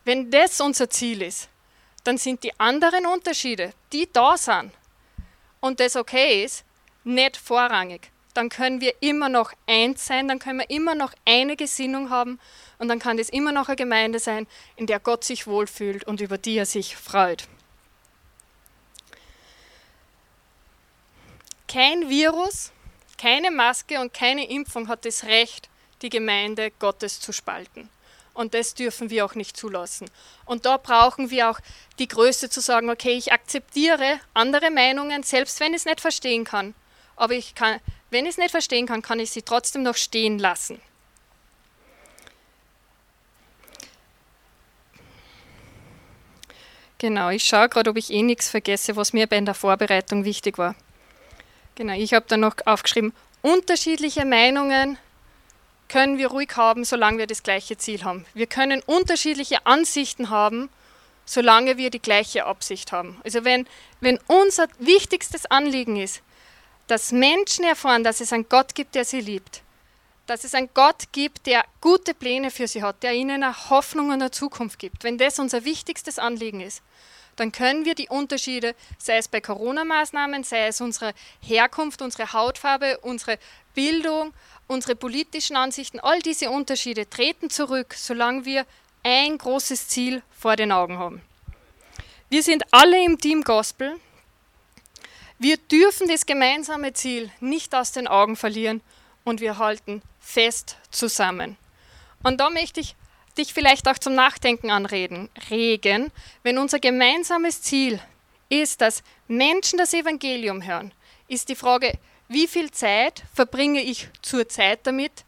wenn 0.05 0.29
das 0.29 0.61
unser 0.61 0.87
Ziel 0.87 1.23
ist, 1.23 1.49
dann 2.03 2.19
sind 2.19 2.43
die 2.43 2.59
anderen 2.59 3.07
Unterschiede, 3.07 3.73
die 3.91 4.07
da 4.11 4.37
sind 4.37 4.71
und 5.61 5.79
das 5.79 5.95
okay 5.95 6.43
ist, 6.43 6.63
nicht 7.03 7.37
vorrangig. 7.37 8.11
Dann 8.35 8.49
können 8.49 8.81
wir 8.81 8.93
immer 9.01 9.27
noch 9.27 9.51
eins 9.67 10.05
sein, 10.05 10.27
dann 10.27 10.39
können 10.39 10.59
wir 10.59 10.69
immer 10.69 10.93
noch 10.93 11.13
eine 11.25 11.55
Gesinnung 11.55 12.11
haben 12.11 12.39
und 12.77 12.87
dann 12.87 12.99
kann 12.99 13.17
das 13.17 13.29
immer 13.29 13.51
noch 13.51 13.67
eine 13.67 13.75
Gemeinde 13.75 14.19
sein, 14.19 14.45
in 14.75 14.85
der 14.85 14.99
Gott 14.99 15.23
sich 15.23 15.47
wohlfühlt 15.47 16.03
und 16.05 16.21
über 16.21 16.37
die 16.37 16.57
er 16.57 16.67
sich 16.67 16.95
freut. 16.95 17.47
Kein 21.71 22.09
Virus, 22.09 22.73
keine 23.17 23.49
Maske 23.49 24.01
und 24.01 24.13
keine 24.13 24.49
Impfung 24.49 24.89
hat 24.89 25.05
das 25.05 25.23
Recht, 25.23 25.69
die 26.01 26.09
Gemeinde 26.09 26.69
Gottes 26.79 27.21
zu 27.21 27.31
spalten. 27.31 27.89
Und 28.33 28.53
das 28.53 28.73
dürfen 28.73 29.09
wir 29.09 29.23
auch 29.23 29.35
nicht 29.35 29.55
zulassen. 29.55 30.09
Und 30.43 30.65
da 30.65 30.75
brauchen 30.75 31.29
wir 31.29 31.49
auch 31.49 31.61
die 31.97 32.09
Größe 32.09 32.49
zu 32.49 32.59
sagen, 32.59 32.89
okay, 32.89 33.13
ich 33.13 33.31
akzeptiere 33.31 34.19
andere 34.33 34.69
Meinungen, 34.69 35.23
selbst 35.23 35.61
wenn 35.61 35.71
ich 35.73 35.81
es 35.81 35.85
nicht 35.85 36.01
verstehen 36.01 36.43
kann. 36.43 36.73
Aber 37.15 37.35
ich 37.35 37.55
kann, 37.55 37.79
wenn 38.09 38.25
ich 38.25 38.31
es 38.31 38.37
nicht 38.37 38.51
verstehen 38.51 38.85
kann, 38.85 39.01
kann 39.01 39.21
ich 39.21 39.31
sie 39.31 39.41
trotzdem 39.41 39.83
noch 39.83 39.95
stehen 39.95 40.39
lassen. 40.39 40.81
Genau, 46.97 47.29
ich 47.29 47.45
schaue 47.45 47.69
gerade, 47.69 47.89
ob 47.89 47.97
ich 47.97 48.11
eh 48.11 48.23
nichts 48.23 48.49
vergesse, 48.49 48.97
was 48.97 49.13
mir 49.13 49.27
bei 49.27 49.39
der 49.39 49.53
Vorbereitung 49.53 50.25
wichtig 50.25 50.57
war. 50.57 50.75
Genau, 51.75 51.93
ich 51.93 52.13
habe 52.13 52.25
dann 52.27 52.41
noch 52.41 52.55
aufgeschrieben, 52.65 53.13
unterschiedliche 53.41 54.25
Meinungen 54.25 54.97
können 55.87 56.17
wir 56.17 56.27
ruhig 56.27 56.55
haben, 56.55 56.85
solange 56.85 57.19
wir 57.19 57.27
das 57.27 57.43
gleiche 57.43 57.77
Ziel 57.77 58.03
haben. 58.03 58.25
Wir 58.33 58.47
können 58.47 58.81
unterschiedliche 58.85 59.65
Ansichten 59.65 60.29
haben, 60.29 60.69
solange 61.25 61.77
wir 61.77 61.89
die 61.89 62.01
gleiche 62.01 62.45
Absicht 62.45 62.91
haben. 62.91 63.19
Also 63.23 63.43
wenn, 63.43 63.67
wenn 63.99 64.19
unser 64.27 64.67
wichtigstes 64.79 65.45
Anliegen 65.47 65.97
ist, 65.97 66.21
dass 66.87 67.11
Menschen 67.11 67.65
erfahren, 67.65 68.03
dass 68.03 68.21
es 68.21 68.33
einen 68.33 68.49
Gott 68.49 68.75
gibt, 68.75 68.95
der 68.95 69.05
sie 69.05 69.21
liebt, 69.21 69.61
dass 70.27 70.43
es 70.43 70.53
einen 70.53 70.69
Gott 70.73 71.11
gibt, 71.11 71.45
der 71.45 71.65
gute 71.81 72.13
Pläne 72.13 72.51
für 72.51 72.67
sie 72.67 72.83
hat, 72.83 73.03
der 73.03 73.13
ihnen 73.13 73.43
eine 73.43 73.69
Hoffnung 73.69 74.07
und 74.07 74.13
eine 74.13 74.31
Zukunft 74.31 74.79
gibt, 74.79 75.03
wenn 75.03 75.17
das 75.17 75.39
unser 75.39 75.65
wichtigstes 75.65 76.19
Anliegen 76.19 76.61
ist, 76.61 76.81
dann 77.35 77.51
können 77.51 77.85
wir 77.85 77.95
die 77.95 78.09
Unterschiede, 78.09 78.75
sei 78.97 79.17
es 79.17 79.27
bei 79.27 79.41
Corona-Maßnahmen, 79.41 80.43
sei 80.43 80.67
es 80.67 80.81
unsere 80.81 81.13
Herkunft, 81.41 82.01
unsere 82.01 82.33
Hautfarbe, 82.33 82.99
unsere 82.99 83.37
Bildung, 83.73 84.33
unsere 84.67 84.95
politischen 84.95 85.55
Ansichten, 85.55 85.99
all 85.99 86.19
diese 86.19 86.49
Unterschiede 86.49 87.09
treten 87.09 87.49
zurück, 87.49 87.93
solange 87.95 88.45
wir 88.45 88.65
ein 89.03 89.37
großes 89.37 89.87
Ziel 89.87 90.21
vor 90.31 90.55
den 90.55 90.71
Augen 90.71 90.97
haben. 90.97 91.21
Wir 92.29 92.43
sind 92.43 92.63
alle 92.71 93.03
im 93.03 93.19
Team 93.19 93.43
Gospel. 93.43 93.99
Wir 95.39 95.57
dürfen 95.57 96.07
das 96.07 96.25
gemeinsame 96.25 96.93
Ziel 96.93 97.31
nicht 97.39 97.73
aus 97.75 97.91
den 97.91 98.07
Augen 98.07 98.35
verlieren 98.35 98.81
und 99.23 99.41
wir 99.41 99.57
halten 99.57 100.01
fest 100.19 100.77
zusammen. 100.91 101.57
Und 102.23 102.39
da 102.39 102.49
möchte 102.49 102.79
ich 102.79 102.95
dich 103.33 103.53
vielleicht 103.53 103.87
auch 103.87 103.97
zum 103.97 104.15
Nachdenken 104.15 104.71
anreden, 104.71 105.29
regen, 105.49 106.11
wenn 106.43 106.57
unser 106.57 106.79
gemeinsames 106.79 107.61
Ziel 107.61 107.99
ist, 108.49 108.81
dass 108.81 109.03
Menschen 109.27 109.77
das 109.77 109.93
Evangelium 109.93 110.65
hören, 110.65 110.93
ist 111.27 111.49
die 111.49 111.55
Frage, 111.55 111.93
wie 112.27 112.47
viel 112.47 112.71
Zeit 112.71 113.23
verbringe 113.33 113.81
ich 113.81 114.07
zurzeit 114.21 114.79
damit, 114.87 115.25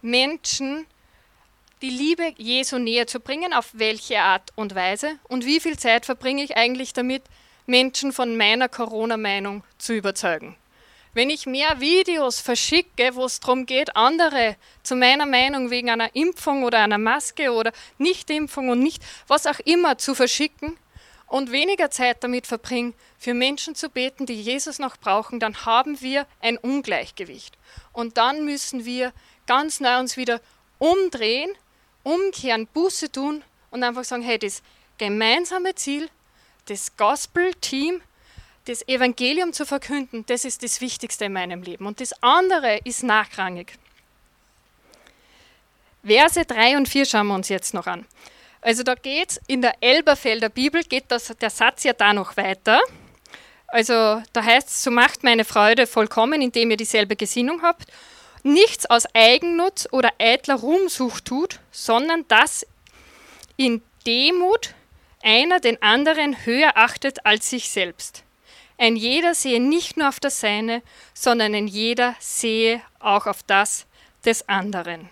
Menschen 0.00 0.86
die 1.82 1.90
Liebe 1.90 2.32
Jesu 2.36 2.78
näher 2.78 3.06
zu 3.06 3.20
bringen, 3.20 3.52
auf 3.52 3.70
welche 3.72 4.20
Art 4.20 4.50
und 4.54 4.74
Weise 4.74 5.18
und 5.28 5.44
wie 5.44 5.60
viel 5.60 5.78
Zeit 5.78 6.06
verbringe 6.06 6.42
ich 6.44 6.56
eigentlich 6.56 6.92
damit, 6.92 7.22
Menschen 7.66 8.12
von 8.12 8.36
meiner 8.36 8.68
Corona-Meinung 8.68 9.64
zu 9.78 9.94
überzeugen. 9.94 10.56
Wenn 11.14 11.28
ich 11.28 11.44
mehr 11.44 11.80
Videos 11.80 12.40
verschicke, 12.40 13.14
wo 13.14 13.26
es 13.26 13.38
darum 13.40 13.66
geht, 13.66 13.96
andere 13.96 14.56
zu 14.82 14.96
meiner 14.96 15.26
Meinung 15.26 15.70
wegen 15.70 15.90
einer 15.90 16.14
Impfung 16.16 16.64
oder 16.64 16.78
einer 16.78 16.96
Maske 16.96 17.52
oder 17.52 17.72
Nichtimpfung 17.98 18.70
und 18.70 18.78
nicht 18.78 19.02
was 19.26 19.46
auch 19.46 19.58
immer 19.60 19.98
zu 19.98 20.14
verschicken 20.14 20.78
und 21.26 21.52
weniger 21.52 21.90
Zeit 21.90 22.24
damit 22.24 22.46
verbringe, 22.46 22.94
für 23.18 23.34
Menschen 23.34 23.74
zu 23.74 23.90
beten, 23.90 24.24
die 24.24 24.40
Jesus 24.40 24.78
noch 24.78 24.96
brauchen, 24.96 25.38
dann 25.38 25.66
haben 25.66 26.00
wir 26.00 26.26
ein 26.40 26.56
Ungleichgewicht. 26.56 27.56
Und 27.92 28.16
dann 28.16 28.44
müssen 28.44 28.84
wir 28.84 29.12
ganz 29.46 29.80
neu 29.80 29.98
uns 29.98 30.16
wieder 30.16 30.40
umdrehen, 30.78 31.50
umkehren, 32.02 32.66
Buße 32.66 33.12
tun 33.12 33.44
und 33.70 33.82
einfach 33.84 34.04
sagen, 34.04 34.22
hey, 34.22 34.38
das 34.38 34.62
gemeinsame 34.98 35.74
Ziel, 35.74 36.08
das 36.66 36.96
Gospel-Team, 36.96 38.00
das 38.66 38.86
Evangelium 38.86 39.52
zu 39.52 39.66
verkünden, 39.66 40.24
das 40.26 40.44
ist 40.44 40.62
das 40.62 40.80
Wichtigste 40.80 41.24
in 41.24 41.32
meinem 41.32 41.62
Leben. 41.62 41.86
Und 41.86 42.00
das 42.00 42.12
andere 42.22 42.78
ist 42.84 43.02
nachrangig. 43.02 43.72
Verse 46.04 46.44
3 46.44 46.76
und 46.76 46.88
4 46.88 47.04
schauen 47.04 47.26
wir 47.28 47.34
uns 47.34 47.48
jetzt 47.48 47.74
noch 47.74 47.86
an. 47.86 48.06
Also 48.60 48.82
da 48.82 48.94
geht 48.94 49.30
es 49.30 49.40
in 49.46 49.62
der 49.62 49.74
Elberfelder 49.80 50.48
Bibel, 50.48 50.82
geht 50.84 51.04
das, 51.08 51.32
der 51.40 51.50
Satz 51.50 51.84
ja 51.84 51.92
da 51.92 52.12
noch 52.12 52.36
weiter. 52.36 52.80
Also 53.66 54.22
da 54.32 54.44
heißt 54.44 54.68
es, 54.68 54.82
so 54.82 54.90
macht 54.90 55.24
meine 55.24 55.44
Freude 55.44 55.86
vollkommen, 55.86 56.42
indem 56.42 56.70
ihr 56.70 56.76
dieselbe 56.76 57.16
Gesinnung 57.16 57.62
habt, 57.62 57.86
nichts 58.42 58.86
aus 58.86 59.06
Eigennutz 59.14 59.88
oder 59.90 60.10
eitler 60.18 60.56
Ruhmsucht 60.56 61.24
tut, 61.24 61.60
sondern 61.70 62.26
dass 62.28 62.66
in 63.56 63.82
Demut 64.06 64.74
einer 65.22 65.60
den 65.60 65.80
anderen 65.82 66.44
höher 66.44 66.76
achtet 66.76 67.24
als 67.24 67.48
sich 67.48 67.70
selbst. 67.70 68.24
Ein 68.82 68.96
jeder 68.96 69.36
sehe 69.36 69.62
nicht 69.62 69.96
nur 69.96 70.08
auf 70.08 70.18
das 70.18 70.40
Seine, 70.40 70.82
sondern 71.14 71.54
ein 71.54 71.68
jeder 71.68 72.16
sehe 72.18 72.82
auch 72.98 73.26
auf 73.28 73.44
das 73.44 73.86
des 74.24 74.48
anderen. 74.48 75.08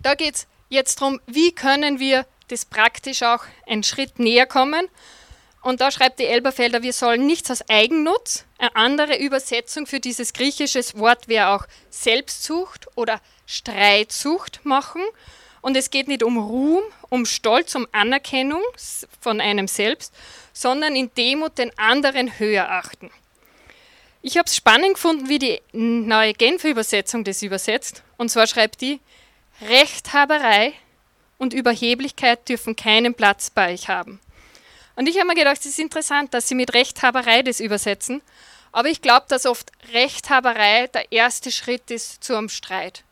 Da 0.00 0.14
geht 0.14 0.36
es 0.36 0.46
jetzt 0.70 1.02
darum, 1.02 1.20
wie 1.26 1.52
können 1.52 2.00
wir 2.00 2.24
das 2.48 2.64
praktisch 2.64 3.22
auch 3.22 3.44
einen 3.66 3.82
Schritt 3.82 4.18
näher 4.18 4.46
kommen. 4.46 4.88
Und 5.60 5.82
da 5.82 5.90
schreibt 5.90 6.18
die 6.18 6.24
Elberfelder, 6.24 6.82
wir 6.82 6.94
sollen 6.94 7.26
nichts 7.26 7.50
aus 7.50 7.68
Eigennutz. 7.68 8.46
Eine 8.56 8.74
andere 8.76 9.18
Übersetzung 9.18 9.86
für 9.86 10.00
dieses 10.00 10.32
griechische 10.32 10.80
Wort 10.94 11.28
wäre 11.28 11.48
auch 11.48 11.66
Selbstsucht 11.90 12.86
oder 12.96 13.20
Streitsucht 13.44 14.64
machen. 14.64 15.02
Und 15.66 15.76
es 15.76 15.90
geht 15.90 16.06
nicht 16.06 16.22
um 16.22 16.38
Ruhm, 16.38 16.84
um 17.08 17.26
Stolz, 17.26 17.74
um 17.74 17.88
Anerkennung 17.90 18.62
von 19.20 19.40
einem 19.40 19.66
selbst, 19.66 20.14
sondern 20.52 20.94
in 20.94 21.12
Demut 21.14 21.58
den 21.58 21.76
anderen 21.76 22.38
höher 22.38 22.70
achten. 22.70 23.10
Ich 24.22 24.38
habe 24.38 24.46
es 24.46 24.54
spannend 24.54 24.94
gefunden, 24.94 25.28
wie 25.28 25.40
die 25.40 25.60
neue 25.72 26.34
Genfer 26.34 26.68
Übersetzung 26.68 27.24
das 27.24 27.42
übersetzt. 27.42 28.04
Und 28.16 28.28
zwar 28.28 28.46
schreibt 28.46 28.80
die, 28.80 29.00
Rechthaberei 29.60 30.72
und 31.36 31.52
Überheblichkeit 31.52 32.48
dürfen 32.48 32.76
keinen 32.76 33.14
Platz 33.14 33.50
bei 33.50 33.72
euch 33.74 33.88
haben. 33.88 34.20
Und 34.94 35.08
ich 35.08 35.16
habe 35.16 35.26
mir 35.26 35.34
gedacht, 35.34 35.58
es 35.58 35.66
ist 35.66 35.80
interessant, 35.80 36.32
dass 36.32 36.46
sie 36.46 36.54
mit 36.54 36.74
Rechthaberei 36.74 37.42
das 37.42 37.58
übersetzen. 37.58 38.22
Aber 38.70 38.88
ich 38.88 39.02
glaube, 39.02 39.26
dass 39.28 39.46
oft 39.46 39.72
Rechthaberei 39.92 40.86
der 40.86 41.10
erste 41.10 41.50
Schritt 41.50 41.90
ist 41.90 42.22
zu 42.22 42.36
einem 42.36 42.50
Streit. 42.50 43.02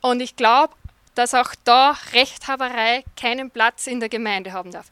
Und 0.00 0.20
ich 0.20 0.34
glaube, 0.34 0.72
dass 1.14 1.34
auch 1.34 1.54
da 1.64 1.96
Rechthaberei 2.12 3.04
keinen 3.16 3.50
Platz 3.50 3.86
in 3.86 4.00
der 4.00 4.08
Gemeinde 4.08 4.52
haben 4.52 4.70
darf. 4.70 4.86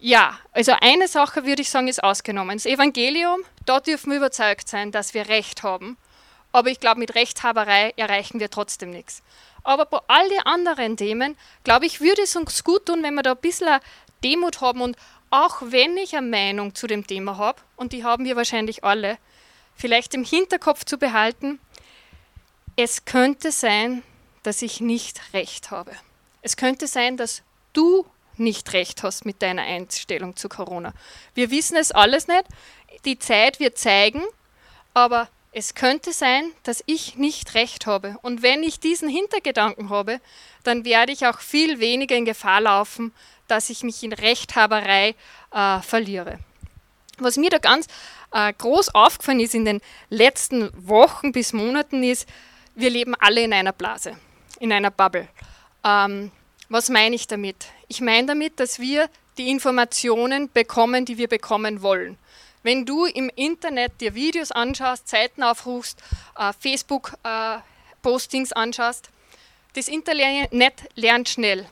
Ja, 0.00 0.38
also 0.52 0.72
eine 0.80 1.08
Sache 1.08 1.46
würde 1.46 1.62
ich 1.62 1.70
sagen, 1.70 1.88
ist 1.88 2.02
ausgenommen. 2.02 2.56
Das 2.56 2.66
Evangelium, 2.66 3.40
da 3.64 3.80
dürfen 3.80 4.10
wir 4.10 4.18
überzeugt 4.18 4.68
sein, 4.68 4.92
dass 4.92 5.14
wir 5.14 5.28
Recht 5.28 5.62
haben. 5.62 5.96
Aber 6.52 6.68
ich 6.68 6.78
glaube, 6.78 7.00
mit 7.00 7.14
Rechthaberei 7.14 7.94
erreichen 7.96 8.38
wir 8.38 8.50
trotzdem 8.50 8.90
nichts. 8.90 9.22
Aber 9.62 9.86
bei 9.86 9.98
all 10.08 10.28
den 10.28 10.40
anderen 10.40 10.96
Themen, 10.96 11.36
glaube 11.64 11.86
ich, 11.86 12.00
würde 12.00 12.22
es 12.22 12.36
uns 12.36 12.64
gut 12.64 12.86
tun, 12.86 13.02
wenn 13.02 13.14
wir 13.14 13.22
da 13.22 13.32
ein 13.32 13.38
bisschen 13.38 13.80
Demut 14.22 14.60
haben 14.60 14.82
und 14.82 14.96
auch 15.30 15.62
wenn 15.62 15.96
ich 15.96 16.16
eine 16.16 16.28
Meinung 16.28 16.74
zu 16.74 16.86
dem 16.86 17.06
Thema 17.06 17.38
habe, 17.38 17.60
und 17.76 17.92
die 17.92 18.04
haben 18.04 18.24
wir 18.24 18.36
wahrscheinlich 18.36 18.84
alle, 18.84 19.18
vielleicht 19.74 20.14
im 20.14 20.22
Hinterkopf 20.22 20.84
zu 20.84 20.98
behalten, 20.98 21.58
es 22.76 23.04
könnte 23.04 23.50
sein, 23.50 24.02
dass 24.44 24.62
ich 24.62 24.80
nicht 24.80 25.34
recht 25.34 25.72
habe. 25.72 25.92
Es 26.42 26.56
könnte 26.56 26.86
sein, 26.86 27.16
dass 27.16 27.42
du 27.72 28.06
nicht 28.36 28.72
recht 28.72 29.02
hast 29.02 29.26
mit 29.26 29.42
deiner 29.42 29.62
Einstellung 29.62 30.36
zu 30.36 30.48
Corona. 30.48 30.92
Wir 31.34 31.50
wissen 31.50 31.76
es 31.76 31.90
alles 31.90 32.28
nicht. 32.28 32.44
Die 33.04 33.18
Zeit 33.18 33.58
wird 33.60 33.78
zeigen, 33.78 34.22
aber 34.92 35.28
es 35.52 35.74
könnte 35.74 36.12
sein, 36.12 36.50
dass 36.64 36.82
ich 36.86 37.16
nicht 37.16 37.54
recht 37.54 37.86
habe. 37.86 38.18
Und 38.22 38.42
wenn 38.42 38.62
ich 38.62 38.80
diesen 38.80 39.08
Hintergedanken 39.08 39.88
habe, 39.88 40.20
dann 40.64 40.84
werde 40.84 41.12
ich 41.12 41.26
auch 41.26 41.40
viel 41.40 41.78
weniger 41.78 42.16
in 42.16 42.24
Gefahr 42.24 42.60
laufen, 42.60 43.12
dass 43.46 43.70
ich 43.70 43.82
mich 43.82 44.02
in 44.02 44.12
Rechthaberei 44.12 45.14
äh, 45.52 45.80
verliere. 45.80 46.38
Was 47.18 47.36
mir 47.36 47.50
da 47.50 47.58
ganz 47.58 47.86
äh, 48.32 48.52
groß 48.52 48.94
aufgefallen 48.94 49.40
ist 49.40 49.54
in 49.54 49.64
den 49.64 49.80
letzten 50.10 50.70
Wochen 50.74 51.30
bis 51.30 51.52
Monaten 51.52 52.02
ist, 52.02 52.28
wir 52.74 52.90
leben 52.90 53.14
alle 53.14 53.42
in 53.42 53.52
einer 53.52 53.72
Blase, 53.72 54.16
in 54.60 54.72
einer 54.72 54.90
Bubble. 54.90 55.28
Ähm, 55.84 56.30
was 56.68 56.88
meine 56.88 57.14
ich 57.14 57.26
damit? 57.26 57.66
Ich 57.88 58.00
meine 58.00 58.28
damit, 58.28 58.58
dass 58.58 58.78
wir 58.78 59.08
die 59.38 59.50
Informationen 59.50 60.50
bekommen, 60.52 61.04
die 61.04 61.18
wir 61.18 61.28
bekommen 61.28 61.82
wollen. 61.82 62.18
Wenn 62.62 62.86
du 62.86 63.04
im 63.04 63.30
Internet 63.36 64.00
dir 64.00 64.14
Videos 64.14 64.50
anschaust, 64.50 65.08
Seiten 65.08 65.42
aufrufst, 65.42 66.02
äh, 66.38 66.52
Facebook-Postings 66.58 68.52
äh, 68.52 68.54
anschaust, 68.54 69.10
das 69.74 69.88
Internet 69.88 70.50
lernt 70.94 71.28
schnell. 71.28 71.66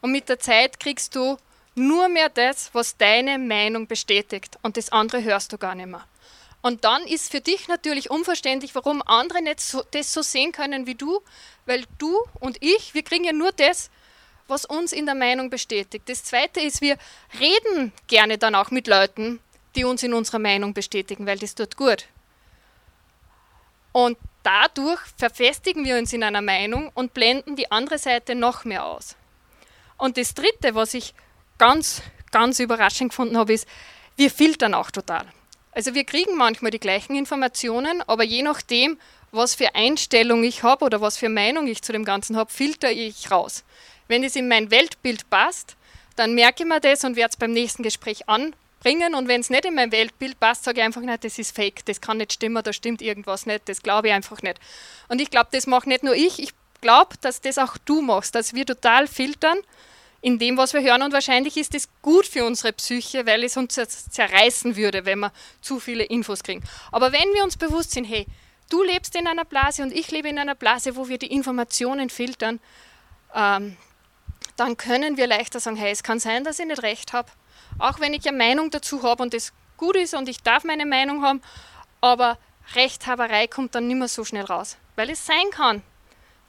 Und 0.00 0.10
mit 0.10 0.28
der 0.28 0.40
Zeit 0.40 0.80
kriegst 0.80 1.14
du 1.14 1.36
nur 1.74 2.08
mehr 2.08 2.28
das, 2.28 2.70
was 2.72 2.96
deine 2.96 3.38
Meinung 3.38 3.86
bestätigt. 3.86 4.58
Und 4.62 4.76
das 4.76 4.90
andere 4.90 5.22
hörst 5.22 5.52
du 5.52 5.58
gar 5.58 5.74
nicht 5.74 5.86
mehr. 5.86 6.04
Und 6.62 6.84
dann 6.84 7.02
ist 7.02 7.32
für 7.32 7.40
dich 7.40 7.66
natürlich 7.66 8.08
unverständlich, 8.08 8.74
warum 8.76 9.02
andere 9.02 9.42
nicht 9.42 9.60
so, 9.60 9.82
das 9.90 10.12
so 10.12 10.22
sehen 10.22 10.52
können 10.52 10.86
wie 10.86 10.94
du, 10.94 11.20
weil 11.66 11.84
du 11.98 12.16
und 12.38 12.56
ich, 12.62 12.94
wir 12.94 13.02
kriegen 13.02 13.24
ja 13.24 13.32
nur 13.32 13.50
das, 13.50 13.90
was 14.46 14.64
uns 14.64 14.92
in 14.92 15.06
der 15.06 15.16
Meinung 15.16 15.50
bestätigt. 15.50 16.08
Das 16.08 16.24
Zweite 16.24 16.60
ist, 16.60 16.80
wir 16.80 16.96
reden 17.40 17.92
gerne 18.06 18.38
dann 18.38 18.54
auch 18.54 18.70
mit 18.70 18.86
Leuten, 18.86 19.40
die 19.74 19.84
uns 19.84 20.02
in 20.04 20.14
unserer 20.14 20.38
Meinung 20.38 20.72
bestätigen, 20.72 21.26
weil 21.26 21.38
das 21.38 21.54
tut 21.54 21.76
gut. 21.76 22.06
Und 23.90 24.16
dadurch 24.44 25.00
verfestigen 25.16 25.84
wir 25.84 25.98
uns 25.98 26.12
in 26.12 26.22
einer 26.22 26.42
Meinung 26.42 26.90
und 26.94 27.12
blenden 27.12 27.56
die 27.56 27.70
andere 27.72 27.98
Seite 27.98 28.34
noch 28.34 28.64
mehr 28.64 28.84
aus. 28.84 29.16
Und 29.98 30.16
das 30.16 30.34
Dritte, 30.34 30.74
was 30.74 30.94
ich 30.94 31.14
ganz, 31.58 32.02
ganz 32.30 32.60
überraschend 32.60 33.10
gefunden 33.10 33.36
habe, 33.36 33.52
ist, 33.52 33.66
wir 34.16 34.30
filtern 34.30 34.74
auch 34.74 34.90
total. 34.90 35.26
Also 35.72 35.94
wir 35.94 36.04
kriegen 36.04 36.36
manchmal 36.36 36.70
die 36.70 36.78
gleichen 36.78 37.16
Informationen, 37.16 38.02
aber 38.06 38.24
je 38.24 38.42
nachdem, 38.42 38.98
was 39.30 39.54
für 39.54 39.74
Einstellung 39.74 40.44
ich 40.44 40.62
habe 40.62 40.84
oder 40.84 41.00
was 41.00 41.16
für 41.16 41.30
Meinung 41.30 41.66
ich 41.66 41.82
zu 41.82 41.92
dem 41.92 42.04
Ganzen 42.04 42.36
habe, 42.36 42.52
filter 42.52 42.92
ich 42.92 43.30
raus. 43.30 43.64
Wenn 44.06 44.22
es 44.22 44.36
in 44.36 44.48
mein 44.48 44.70
Weltbild 44.70 45.28
passt, 45.30 45.76
dann 46.16 46.34
merke 46.34 46.62
ich 46.62 46.68
mir 46.68 46.80
das 46.80 47.04
und 47.04 47.16
werde 47.16 47.30
es 47.30 47.38
beim 47.38 47.52
nächsten 47.52 47.82
Gespräch 47.82 48.28
anbringen. 48.28 49.14
Und 49.14 49.28
wenn 49.28 49.40
es 49.40 49.48
nicht 49.48 49.64
in 49.64 49.74
mein 49.74 49.90
Weltbild 49.90 50.38
passt, 50.38 50.64
sage 50.64 50.80
ich 50.80 50.84
einfach 50.84 51.00
nicht, 51.00 51.24
das 51.24 51.38
ist 51.38 51.56
fake, 51.56 51.86
das 51.86 52.02
kann 52.02 52.18
nicht 52.18 52.34
stimmen, 52.34 52.62
da 52.62 52.74
stimmt 52.74 53.00
irgendwas 53.00 53.46
nicht, 53.46 53.66
das 53.70 53.82
glaube 53.82 54.08
ich 54.08 54.14
einfach 54.14 54.42
nicht. 54.42 54.58
Und 55.08 55.22
ich 55.22 55.30
glaube, 55.30 55.48
das 55.52 55.66
mache 55.66 55.88
nicht 55.88 56.04
nur 56.04 56.14
ich, 56.14 56.38
ich 56.38 56.52
glaube, 56.82 57.16
dass 57.22 57.40
das 57.40 57.56
auch 57.56 57.78
du 57.78 58.02
machst, 58.02 58.34
dass 58.34 58.52
wir 58.52 58.66
total 58.66 59.06
filtern 59.06 59.56
in 60.22 60.38
dem, 60.38 60.56
was 60.56 60.72
wir 60.72 60.82
hören. 60.82 61.02
Und 61.02 61.12
wahrscheinlich 61.12 61.56
ist 61.56 61.74
das 61.74 61.88
gut 62.00 62.26
für 62.26 62.46
unsere 62.46 62.72
Psyche, 62.72 63.26
weil 63.26 63.44
es 63.44 63.56
uns 63.56 63.74
zerreißen 63.74 64.76
würde, 64.76 65.04
wenn 65.04 65.18
wir 65.18 65.32
zu 65.60 65.80
viele 65.80 66.04
Infos 66.04 66.42
kriegen. 66.42 66.62
Aber 66.90 67.12
wenn 67.12 67.34
wir 67.34 67.44
uns 67.44 67.58
bewusst 67.58 67.90
sind, 67.90 68.04
hey, 68.04 68.26
du 68.70 68.82
lebst 68.82 69.14
in 69.16 69.26
einer 69.26 69.44
Blase 69.44 69.82
und 69.82 69.92
ich 69.92 70.10
lebe 70.10 70.28
in 70.28 70.38
einer 70.38 70.54
Blase, 70.54 70.96
wo 70.96 71.08
wir 71.08 71.18
die 71.18 71.26
Informationen 71.26 72.08
filtern, 72.08 72.60
ähm, 73.34 73.76
dann 74.56 74.76
können 74.76 75.16
wir 75.16 75.26
leichter 75.26 75.60
sagen, 75.60 75.76
hey, 75.76 75.90
es 75.90 76.02
kann 76.02 76.20
sein, 76.20 76.44
dass 76.44 76.58
ich 76.58 76.66
nicht 76.66 76.82
recht 76.82 77.12
habe, 77.12 77.28
auch 77.78 78.00
wenn 78.00 78.14
ich 78.14 78.26
eine 78.28 78.36
Meinung 78.36 78.70
dazu 78.70 79.02
habe 79.02 79.22
und 79.22 79.34
das 79.34 79.52
gut 79.76 79.96
ist 79.96 80.14
und 80.14 80.28
ich 80.28 80.42
darf 80.42 80.62
meine 80.64 80.86
Meinung 80.86 81.22
haben, 81.22 81.42
aber 82.00 82.38
Rechthaberei 82.74 83.48
kommt 83.48 83.74
dann 83.74 83.88
nicht 83.88 83.96
mehr 83.96 84.08
so 84.08 84.24
schnell 84.24 84.44
raus, 84.44 84.76
weil 84.94 85.10
es 85.10 85.26
sein 85.26 85.50
kann, 85.50 85.82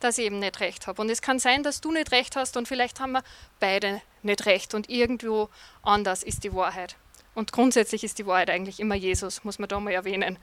dass 0.04 0.18
ich 0.18 0.26
eben 0.26 0.40
nicht 0.40 0.60
recht 0.60 0.88
habe. 0.88 1.02
Und 1.02 1.10
es 1.10 1.22
kann 1.22 1.40
sein, 1.40 1.64
dass 1.64 1.82
du 1.82 1.92
nicht 1.92 2.12
recht 2.12 2.36
hast 2.36 2.58
und 2.58 2.68
vielleicht 2.68 3.00
haben 3.00 3.14
wir 3.14 3.24
beide 3.60 4.02
nicht 4.22 4.46
recht 4.46 4.74
und 4.74 4.90
irgendwo 4.90 5.50
anders 5.82 6.24
ist 6.24 6.44
die 6.44 6.54
Wahrheit. 6.54 6.96
Und 7.36 7.52
grundsätzlich 7.52 8.04
ist 8.04 8.20
die 8.20 8.26
Wahrheit 8.26 8.50
eigentlich 8.50 8.80
immer 8.80 8.96
Jesus, 8.96 9.44
muss 9.44 9.60
man 9.60 9.70
da 9.70 9.80
mal 9.80 9.92
erwähnen. 9.92 10.38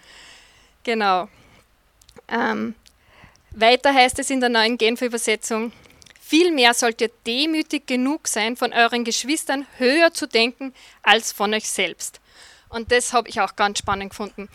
Genau. 0.83 1.29
Ähm, 2.29 2.75
weiter 3.53 3.94
heißt 3.94 4.18
es 4.18 4.31
in 4.31 4.40
der 4.40 4.49
neuen 4.49 4.79
Genfer 4.79 5.07
Übersetzung, 5.07 5.73
Vielmehr 6.31 6.75
sollt 6.75 7.01
ihr 7.01 7.11
demütig 7.27 7.88
genug 7.88 8.29
sein, 8.29 8.57
von 8.57 8.73
euren 8.73 9.03
Geschwistern 9.03 9.66
höher 9.79 10.12
zu 10.12 10.29
denken 10.29 10.73
als 11.03 11.33
von 11.33 11.53
euch 11.53 11.68
selbst. 11.68 12.20
Und 12.68 12.92
das 12.92 13.12
habe 13.12 13.29
ich 13.29 13.40
auch 13.40 13.57
ganz 13.57 13.81
spannend 13.81 14.11
gefunden. 14.11 14.49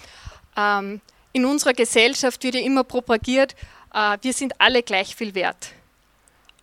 Ähm, 0.55 1.01
in 1.33 1.43
unserer 1.43 1.73
Gesellschaft 1.73 2.41
wird 2.45 2.55
ja 2.55 2.61
immer 2.61 2.85
propagiert, 2.85 3.57
wir 4.21 4.33
sind 4.33 4.59
alle 4.59 4.83
gleich 4.83 5.15
viel 5.15 5.35
wert. 5.35 5.71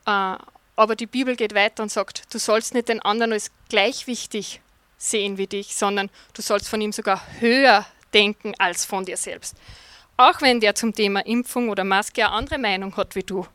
Äh, 0.06 0.36
aber 0.76 0.96
die 0.96 1.06
Bibel 1.06 1.36
geht 1.36 1.54
weiter 1.54 1.82
und 1.82 1.92
sagt, 1.92 2.32
du 2.32 2.38
sollst 2.38 2.74
nicht 2.74 2.88
den 2.88 3.00
anderen 3.00 3.32
als 3.32 3.50
gleich 3.68 4.06
wichtig 4.06 4.60
sehen 4.98 5.38
wie 5.38 5.46
dich, 5.46 5.74
sondern 5.74 6.10
du 6.34 6.42
sollst 6.42 6.68
von 6.68 6.80
ihm 6.80 6.92
sogar 6.92 7.22
höher 7.40 7.86
denken 8.14 8.54
als 8.58 8.84
von 8.84 9.04
dir 9.04 9.16
selbst. 9.16 9.56
Auch 10.16 10.40
wenn 10.40 10.60
der 10.60 10.74
zum 10.74 10.94
Thema 10.94 11.20
Impfung 11.26 11.68
oder 11.68 11.84
Maske 11.84 12.24
eine 12.24 12.32
andere 12.32 12.58
Meinung 12.58 12.96
hat 12.96 13.14
wie 13.14 13.22
du. 13.22 13.46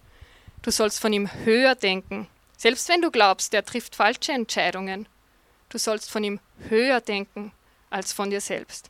Du 0.62 0.72
sollst 0.72 1.00
von 1.00 1.14
ihm 1.14 1.30
höher 1.46 1.76
denken. 1.76 2.28
Selbst 2.58 2.90
wenn 2.90 3.02
du 3.02 3.12
glaubst, 3.12 3.54
der 3.54 3.64
trifft 3.64 3.96
falsche 3.96 4.32
Entscheidungen. 4.32 5.08
Du 5.70 5.78
sollst 5.78 6.10
von 6.10 6.24
ihm 6.24 6.40
höher 6.70 7.02
denken 7.02 7.52
als 7.90 8.12
von 8.12 8.30
dir 8.30 8.42
selbst. 8.42 8.90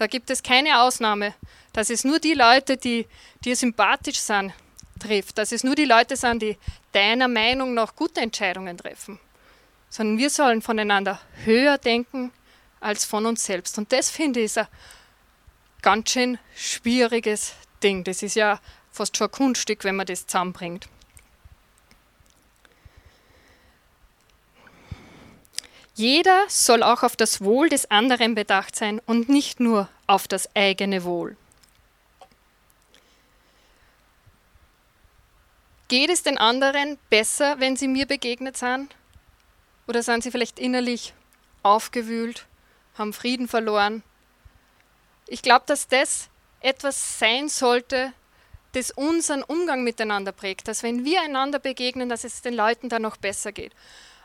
Da 0.00 0.06
gibt 0.06 0.30
es 0.30 0.42
keine 0.42 0.80
Ausnahme, 0.80 1.34
dass 1.74 1.90
es 1.90 2.04
nur 2.04 2.20
die 2.20 2.32
Leute, 2.32 2.78
die 2.78 3.06
dir 3.44 3.54
sympathisch 3.54 4.18
sind, 4.18 4.54
trifft. 4.98 5.36
Dass 5.36 5.52
es 5.52 5.62
nur 5.62 5.74
die 5.74 5.84
Leute 5.84 6.16
sind, 6.16 6.40
die 6.40 6.56
deiner 6.92 7.28
Meinung 7.28 7.74
nach 7.74 7.94
gute 7.94 8.22
Entscheidungen 8.22 8.78
treffen. 8.78 9.20
Sondern 9.90 10.16
wir 10.16 10.30
sollen 10.30 10.62
voneinander 10.62 11.20
höher 11.44 11.76
denken 11.76 12.32
als 12.80 13.04
von 13.04 13.26
uns 13.26 13.44
selbst. 13.44 13.76
Und 13.76 13.92
das 13.92 14.08
finde 14.08 14.40
ich 14.40 14.46
ist 14.46 14.56
ein 14.56 14.68
ganz 15.82 16.12
schön 16.12 16.38
schwieriges 16.56 17.52
Ding. 17.82 18.02
Das 18.02 18.22
ist 18.22 18.36
ja 18.36 18.58
fast 18.90 19.18
schon 19.18 19.26
ein 19.26 19.32
Kunststück, 19.32 19.84
wenn 19.84 19.96
man 19.96 20.06
das 20.06 20.26
zusammenbringt. 20.26 20.88
Jeder 25.94 26.44
soll 26.48 26.82
auch 26.82 27.02
auf 27.02 27.16
das 27.16 27.42
Wohl 27.42 27.68
des 27.68 27.90
anderen 27.90 28.34
bedacht 28.34 28.76
sein 28.76 29.00
und 29.06 29.28
nicht 29.28 29.60
nur 29.60 29.88
auf 30.06 30.28
das 30.28 30.54
eigene 30.54 31.04
Wohl. 31.04 31.36
Geht 35.88 36.10
es 36.10 36.22
den 36.22 36.38
anderen 36.38 36.98
besser, 37.10 37.58
wenn 37.58 37.76
sie 37.76 37.88
mir 37.88 38.06
begegnet 38.06 38.56
sind? 38.56 38.94
Oder 39.88 40.04
sind 40.04 40.22
sie 40.22 40.30
vielleicht 40.30 40.60
innerlich 40.60 41.14
aufgewühlt, 41.64 42.46
haben 42.96 43.12
Frieden 43.12 43.48
verloren? 43.48 44.04
Ich 45.26 45.42
glaube, 45.42 45.64
dass 45.66 45.88
das 45.88 46.28
etwas 46.60 47.18
sein 47.18 47.48
sollte, 47.48 48.12
das 48.72 48.92
unseren 48.92 49.42
Umgang 49.42 49.82
miteinander 49.82 50.30
prägt, 50.30 50.68
dass 50.68 50.84
wenn 50.84 51.04
wir 51.04 51.22
einander 51.22 51.58
begegnen, 51.58 52.08
dass 52.08 52.22
es 52.22 52.40
den 52.40 52.54
Leuten 52.54 52.88
dann 52.88 53.02
noch 53.02 53.16
besser 53.16 53.50
geht. 53.50 53.72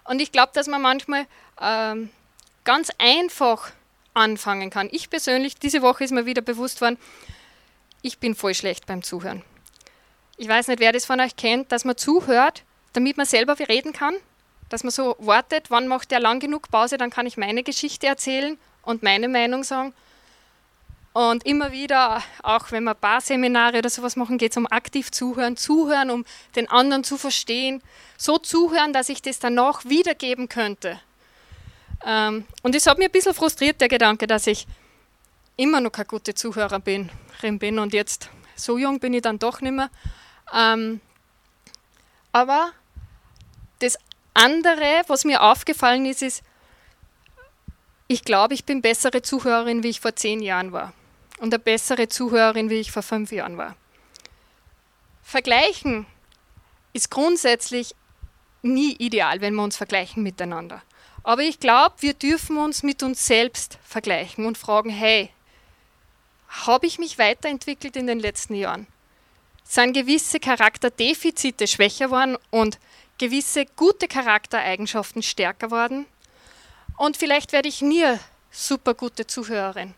Und 0.06 0.22
ich 0.22 0.32
glaube, 0.32 0.52
dass 0.54 0.68
man 0.68 0.82
manchmal 0.82 1.26
ähm, 1.60 2.10
ganz 2.63 2.91
einfach 2.98 3.72
anfangen 4.13 4.70
kann. 4.70 4.88
Ich 4.91 5.10
persönlich, 5.10 5.56
diese 5.56 5.82
Woche 5.82 6.04
ist 6.04 6.12
mir 6.12 6.26
wieder 6.26 6.41
bewusst 6.41 6.82
worden, 6.82 6.98
ich 8.02 8.20
bin 8.20 8.36
voll 8.36 8.54
schlecht 8.54 8.86
beim 8.86 9.04
Zuhören. 9.04 9.44
Ich 10.38 10.48
weiß 10.48 10.68
nicht, 10.68 10.80
wer 10.80 10.91
das 10.91 11.06
von 11.06 11.20
euch 11.20 11.36
kennt, 11.36 11.72
dass 11.72 11.86
man 11.86 11.98
zuhört, 11.98 12.63
damit 12.94 13.18
man 13.18 13.26
selber 13.26 13.58
reden 13.58 13.94
kann, 13.94 14.15
dass 14.70 14.84
man 14.84 14.91
so 14.91 15.15
wartet, 15.20 15.70
wann 15.70 15.88
macht 15.88 16.12
der 16.12 16.20
lang 16.20 16.39
genug 16.39 16.70
Pause, 16.70 16.98
dann 16.98 17.10
kann 17.10 17.26
ich 17.26 17.38
meine 17.38 17.63
Geschichte 17.63 18.08
erzählen 18.08 18.58
und 18.84 19.04
meine 19.04 19.28
Meinung 19.28 19.63
sagen. 19.63 19.94
Und 21.15 21.45
immer 21.45 21.71
wieder, 21.71 22.21
auch 22.43 22.71
wenn 22.71 22.84
wir 22.84 22.93
Barseminare 22.93 23.78
oder 23.78 23.89
sowas 23.89 24.17
machen, 24.17 24.38
geht 24.38 24.51
es 24.51 24.58
um 24.58 24.67
aktiv 24.67 25.12
zuhören, 25.12 25.56
zuhören, 25.56 26.10
um 26.10 26.25
den 26.58 26.69
anderen 26.69 27.06
zu 27.06 27.17
verstehen, 27.17 27.82
so 28.17 28.38
zuhören, 28.38 28.91
dass 28.91 29.08
ich 29.08 29.21
das 29.21 29.39
danach 29.39 29.86
wiedergeben 29.86 30.49
könnte. 30.49 30.99
Ähm, 32.06 32.43
und 32.63 32.75
es 32.75 32.86
hat 32.86 32.97
mich 32.97 33.08
ein 33.08 33.13
bisschen 33.13 33.34
frustriert, 33.34 33.80
der 33.80 33.88
Gedanke, 33.88 34.28
dass 34.28 34.45
ich 34.45 34.67
immer 35.56 35.80
noch 35.80 35.91
keine 35.93 36.08
gute 36.08 36.34
Zuhörerin 36.34 36.82
bin 37.60 37.80
und 37.80 37.93
jetzt 37.93 38.30
so 38.58 38.78
jung 38.78 38.99
bin 38.99 39.13
ich 39.13 39.21
dann 39.21 39.39
doch 39.39 39.62
nicht 39.62 39.71
mehr. 39.71 39.89
Ähm, 40.54 40.99
aber 42.34 42.73
das 43.80 43.97
andere, 44.34 45.04
was 45.08 45.23
mir 45.23 45.41
aufgefallen 45.41 46.06
ist, 46.08 46.21
ist, 46.21 46.43
ich 48.10 48.25
glaube, 48.25 48.54
ich 48.54 48.65
bin 48.65 48.82
bessere 48.82 49.21
Zuhörerin, 49.21 49.82
wie 49.82 49.91
ich 49.91 50.01
vor 50.01 50.13
zehn 50.13 50.41
Jahren 50.41 50.73
war. 50.73 50.91
Und 51.39 51.54
eine 51.54 51.60
bessere 51.60 52.08
Zuhörerin, 52.08 52.69
wie 52.69 52.76
ich 52.76 52.91
vor 52.91 53.04
fünf 53.04 53.32
Jahren 53.32 53.58
war. 53.58 53.76
Vergleichen 55.24 56.06
ist 56.93 57.12
grundsätzlich 57.12 57.95
nie 58.62 58.93
ideal, 58.93 59.41
wenn 59.41 59.56
wir 59.56 59.63
uns 59.63 59.78
vergleichen 59.78 60.24
miteinander. 60.24 60.82
Aber 61.24 61.41
ich 61.41 61.60
glaube, 61.60 61.95
wir 62.00 62.13
dürfen 62.13 62.58
uns 62.58 62.84
mit 62.84 63.02
uns 63.02 63.26
selbst 63.26 63.80
vergleichen 63.84 64.45
und 64.45 64.58
fragen, 64.58 64.89
hey, 64.89 65.32
habe 66.48 66.86
ich 66.86 67.00
mich 67.00 67.17
weiterentwickelt 67.17 67.95
in 67.95 68.08
den 68.08 68.19
letzten 68.19 68.56
Jahren? 68.56 68.88
Sind 69.63 69.93
gewisse 69.93 70.39
Charakterdefizite 70.39 71.67
schwächer 71.67 72.12
worden 72.12 72.38
und 72.52 72.80
gewisse 73.17 73.65
gute 73.76 74.08
Charaktereigenschaften 74.08 75.24
stärker 75.24 75.71
worden? 75.71 76.06
Und 76.98 77.17
vielleicht 77.17 77.52
werde 77.52 77.67
ich 77.67 77.82
nie 77.82 78.06
super 78.52 78.93
gute 78.93 79.28
Zuhörerin. 79.28 79.95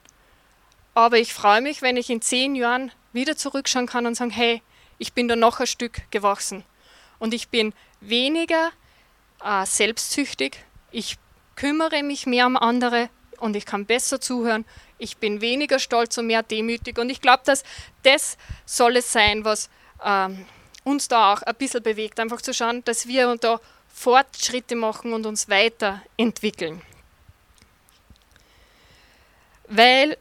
Aber 0.97 1.19
ich 1.19 1.31
freue 1.31 1.61
mich, 1.61 1.83
wenn 1.83 1.95
ich 1.95 2.09
in 2.09 2.23
zehn 2.23 2.55
Jahren 2.55 2.91
wieder 3.13 3.35
zurückschauen 3.35 3.85
kann 3.85 4.07
und 4.07 4.15
sagen, 4.15 4.31
hey, 4.31 4.63
ich 4.97 5.13
bin 5.13 5.27
da 5.27 5.35
noch 5.35 5.59
ein 5.59 5.67
Stück 5.67 6.01
gewachsen. 6.09 6.63
Und 7.19 7.35
ich 7.35 7.49
bin 7.49 7.75
weniger 8.01 8.71
äh, 9.45 9.63
selbstsüchtig, 9.63 10.57
ich 10.89 11.19
kümmere 11.55 12.01
mich 12.01 12.25
mehr 12.25 12.47
um 12.47 12.57
andere 12.57 13.11
und 13.37 13.55
ich 13.55 13.67
kann 13.67 13.85
besser 13.85 14.19
zuhören. 14.19 14.65
Ich 14.97 15.17
bin 15.17 15.39
weniger 15.39 15.77
stolz 15.77 16.17
und 16.17 16.25
mehr 16.25 16.41
demütig. 16.41 16.97
Und 16.97 17.11
ich 17.11 17.21
glaube, 17.21 17.43
dass 17.45 17.63
das 18.01 18.35
soll 18.65 18.97
es 18.97 19.11
sein, 19.11 19.45
was 19.45 19.69
ähm, 20.03 20.47
uns 20.83 21.07
da 21.07 21.33
auch 21.33 21.43
ein 21.43 21.53
bisschen 21.53 21.83
bewegt. 21.83 22.19
Einfach 22.19 22.41
zu 22.41 22.55
schauen, 22.55 22.83
dass 22.85 23.05
wir 23.07 23.37
da 23.37 23.61
Fortschritte 23.93 24.75
machen 24.75 25.13
und 25.13 25.27
uns 25.27 25.47
weiterentwickeln. 25.47 26.81
Weil, 29.67 30.17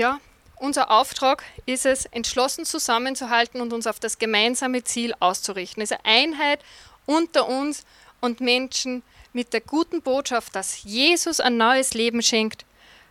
ja, 0.00 0.18
unser 0.56 0.90
Auftrag 0.90 1.44
ist 1.66 1.84
es, 1.84 2.06
entschlossen 2.06 2.64
zusammenzuhalten 2.64 3.60
und 3.60 3.72
uns 3.74 3.86
auf 3.86 4.00
das 4.00 4.18
gemeinsame 4.18 4.82
Ziel 4.82 5.14
auszurichten. 5.20 5.82
Also 5.82 5.96
Einheit 6.04 6.60
unter 7.04 7.46
uns 7.46 7.84
und 8.20 8.40
Menschen 8.40 9.02
mit 9.34 9.52
der 9.52 9.60
guten 9.60 10.00
Botschaft, 10.00 10.56
dass 10.56 10.82
Jesus 10.84 11.38
ein 11.38 11.58
neues 11.58 11.92
Leben 11.92 12.22
schenkt, 12.22 12.64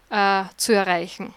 äh, 0.09 0.45
zu 0.57 0.73
erreichen. 0.73 1.33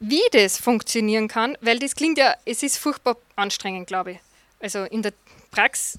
Wie 0.00 0.24
das 0.32 0.58
funktionieren 0.58 1.28
kann, 1.28 1.58
weil 1.60 1.78
das 1.78 1.94
klingt 1.94 2.16
ja, 2.16 2.34
es 2.46 2.62
ist 2.62 2.78
furchtbar 2.78 3.16
anstrengend, 3.34 3.86
glaube 3.86 4.12
ich. 4.12 4.18
Also 4.60 4.84
in 4.84 5.02
der 5.02 5.12
Praxis 5.50 5.98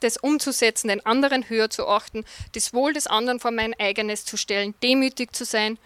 das 0.00 0.16
umzusetzen, 0.16 0.88
den 0.88 1.04
anderen 1.04 1.48
höher 1.48 1.70
zu 1.70 1.86
achten, 1.88 2.24
das 2.52 2.72
Wohl 2.72 2.92
des 2.92 3.06
anderen 3.06 3.40
vor 3.40 3.50
mein 3.50 3.78
eigenes 3.78 4.24
zu 4.24 4.36
stellen, 4.36 4.74
demütig 4.82 5.34
zu 5.34 5.44
sein. 5.44 5.78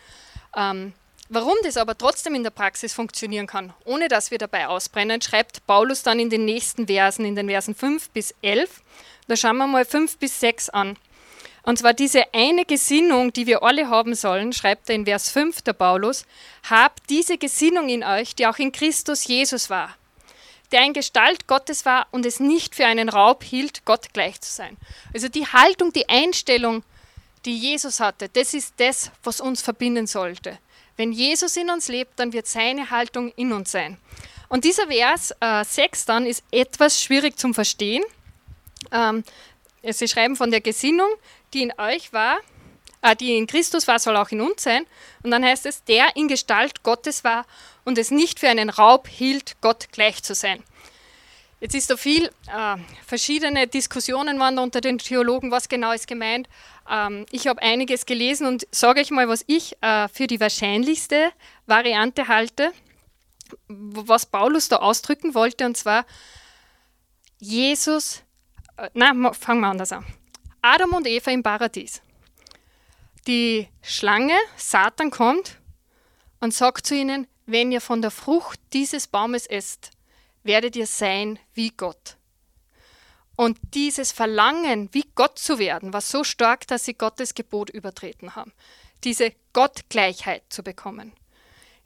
Ähm, 0.57 0.93
warum 1.29 1.55
das 1.63 1.77
aber 1.77 1.97
trotzdem 1.97 2.35
in 2.35 2.43
der 2.43 2.51
Praxis 2.51 2.93
funktionieren 2.93 3.47
kann, 3.47 3.73
ohne 3.85 4.09
dass 4.09 4.31
wir 4.31 4.39
dabei 4.39 4.69
ausbrennen, 4.69 5.23
schreibt 5.23 5.67
Paulus 5.67 6.03
dann 6.03 6.19
in 6.19 6.31
den 6.31 6.45
nächsten 6.45 6.87
Versen, 6.87 7.25
in 7.25 7.37
den 7.37 7.49
Versen 7.49 7.75
5 7.75 8.11
bis 8.11 8.35
11. 8.43 8.83
Da 9.29 9.37
schauen 9.37 9.57
wir 9.57 9.67
mal 9.67 9.85
5 9.85 10.19
bis 10.19 10.41
6 10.41 10.71
an. 10.71 10.97
Und 11.65 11.79
zwar 11.79 11.95
diese 11.95 12.25
eine 12.35 12.65
Gesinnung, 12.65 13.33
die 13.33 13.47
wir 13.47 13.63
alle 13.63 13.89
haben 13.89 14.15
sollen, 14.15 14.53
schreibt 14.53 14.89
er 14.89 14.97
in 14.97 15.05
Vers 15.05 15.31
5 15.31 15.63
der 15.63 15.75
Paulus, 15.75 16.27
habt 16.69 17.09
diese 17.09 17.39
Gesinnung 17.39 17.89
in 17.89 18.03
euch, 18.03 18.35
die 18.35 18.47
auch 18.47 18.59
in 18.59 18.73
Christus 18.73 19.27
Jesus 19.27 19.71
war, 19.71 19.97
der 20.73 20.85
in 20.85 20.93
Gestalt 20.93 21.47
Gottes 21.47 21.85
war 21.85 22.07
und 22.11 22.27
es 22.27 22.41
nicht 22.41 22.75
für 22.75 22.87
einen 22.87 23.09
Raub 23.09 23.45
hielt, 23.45 23.85
Gott 23.85 24.13
gleich 24.13 24.41
zu 24.41 24.51
sein. 24.51 24.77
Also 25.15 25.29
die 25.29 25.47
Haltung, 25.47 25.93
die 25.93 26.09
Einstellung, 26.09 26.83
die 27.45 27.57
Jesus 27.57 28.01
hatte, 28.01 28.29
das 28.29 28.55
ist 28.55 28.75
das, 28.79 29.11
was 29.23 29.41
uns 29.41 29.63
verbinden 29.63 30.07
sollte. 30.07 30.59
Wenn 30.97 31.13
Jesus 31.13 31.57
in 31.57 31.71
uns 31.71 31.89
lebt, 31.89 32.19
dann 32.19 32.33
wird 32.33 32.47
seine 32.47 32.91
Haltung 32.91 33.33
in 33.37 33.53
uns 33.53 33.73
sein. 33.73 33.99
Und 34.49 34.65
dieser 34.65 34.87
Vers 34.87 35.35
äh, 35.41 35.65
6 35.65 36.05
dann 36.05 36.27
ist 36.27 36.45
etwas 36.51 37.03
schwierig 37.03 37.39
zum 37.39 37.55
Verstehen. 37.55 38.05
Ähm, 38.91 39.25
Sie 39.83 40.07
schreiben 40.07 40.37
von 40.37 40.51
der 40.51 40.61
Gesinnung, 40.61 41.09
die 41.53 41.63
in 41.63 41.73
euch 41.79 42.13
war, 42.13 42.39
äh, 43.01 43.17
die 43.17 43.37
in 43.37 43.47
Christus 43.47 43.89
war, 43.89 43.99
soll 43.99 44.17
auch 44.17 44.31
in 44.31 44.41
uns 44.41 44.63
sein. 44.63 44.87
Und 45.23 45.31
dann 45.31 45.45
heißt 45.45 45.67
es, 45.67 45.83
der 45.85 46.17
in 46.17 46.29
Gestalt 46.29 46.83
Gottes 46.83 47.25
war 47.25 47.47
und 47.85 47.99
es 47.99 48.11
nicht 48.11 48.41
für 48.41 48.49
einen 48.49 48.71
Raub 48.71 49.09
hielt, 49.09 49.61
Gott 49.61 49.89
gleich 49.93 50.23
zu 50.23 50.35
sein. 50.35 50.63
Jetzt 51.61 51.77
ist 51.77 51.91
da 51.91 51.97
viel, 51.97 52.27
äh, 52.49 52.77
verschiedene 53.07 53.69
Diskussionen 53.69 54.41
waren 54.41 54.57
da 54.57 54.63
unter 54.63 54.81
den 54.81 54.99
Theologen, 54.99 55.53
was 55.53 55.69
genau 55.69 55.93
ist 55.93 56.09
gemeint. 56.09 56.49
Ähm, 56.91 57.25
ich 57.31 57.47
habe 57.47 57.63
einiges 57.63 58.05
gelesen 58.05 58.49
und 58.49 58.67
sage 58.73 59.01
euch 59.01 59.13
mal, 59.13 59.29
was 59.29 59.45
ich 59.47 59.77
äh, 59.81 60.09
für 60.09 60.27
die 60.27 60.41
wahrscheinlichste 60.41 61.31
Variante 61.67 62.27
halte, 62.27 62.73
was 63.69 64.27
Paulus 64.27 64.69
da 64.69 64.77
ausdrücken 64.77 65.35
wollte, 65.35 65.65
und 65.65 65.77
zwar 65.77 66.05
Jesus, 67.39 68.25
äh, 68.77 68.91
na, 68.95 69.33
fangen 69.33 69.61
wir 69.61 69.69
anders 69.69 69.93
an. 69.93 70.05
Adam 70.63 70.93
und 70.95 71.07
Eva 71.07 71.31
im 71.31 71.45
Paradies. 71.45 72.03
Die 73.29 73.69
Schlange, 73.83 74.37
Satan, 74.57 75.11
kommt 75.11 75.59
und 76.41 76.53
sagt 76.53 76.87
zu 76.87 76.97
ihnen, 76.97 77.29
wenn 77.47 77.73
ihr 77.73 77.81
von 77.81 78.03
der 78.03 78.11
Frucht 78.11 78.61
dieses 78.73 79.07
Baumes 79.07 79.47
esst, 79.47 79.91
werdet 80.43 80.77
ihr 80.77 80.87
sein 80.87 81.39
wie 81.55 81.71
Gott. 81.71 82.17
Und 83.37 83.59
dieses 83.75 84.13
Verlangen, 84.13 84.89
wie 84.93 85.05
Gott 85.15 85.39
zu 85.39 85.59
werden, 85.59 85.93
war 85.93 86.01
so 86.01 86.23
stark, 86.23 86.67
dass 86.67 86.85
sie 86.85 86.95
Gottes 86.95 87.35
Gebot 87.35 87.71
übertreten 87.71 88.37
haben. 88.37 88.53
Diese 89.05 89.33
Gottgleichheit 89.53 90.45
zu 90.49 90.63
bekommen. 90.63 91.13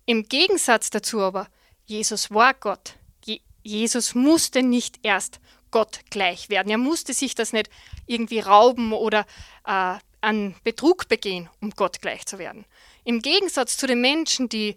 Im 0.05 0.29
Gegensatz 0.29 0.90
dazu 0.90 1.21
aber, 1.21 1.49
Jesus 1.87 2.31
war 2.31 2.55
Gott. 2.55 2.95
Je 3.25 3.40
Jesus 3.62 4.14
musste 4.14 4.62
nicht 4.62 5.01
erst 5.03 5.40
Gott 5.73 6.01
gleich 6.11 6.49
werden. 6.51 6.71
Er 6.71 6.79
musste 6.79 7.12
sich 7.12 7.35
das 7.35 7.53
nicht 7.53 7.69
irgendwie 8.07 8.38
rauben 8.38 8.92
oder 8.92 9.27
äh, 9.66 9.95
an 10.21 10.55
Betrug 10.62 11.09
begehen, 11.09 11.49
um 11.61 11.71
Gott 11.71 12.01
gleich 12.01 12.27
zu 12.27 12.38
werden. 12.38 12.64
Im 13.05 13.23
Gegensatz 13.23 13.77
zu 13.77 13.87
den 13.87 14.01
Menschen, 14.01 14.49
die 14.49 14.77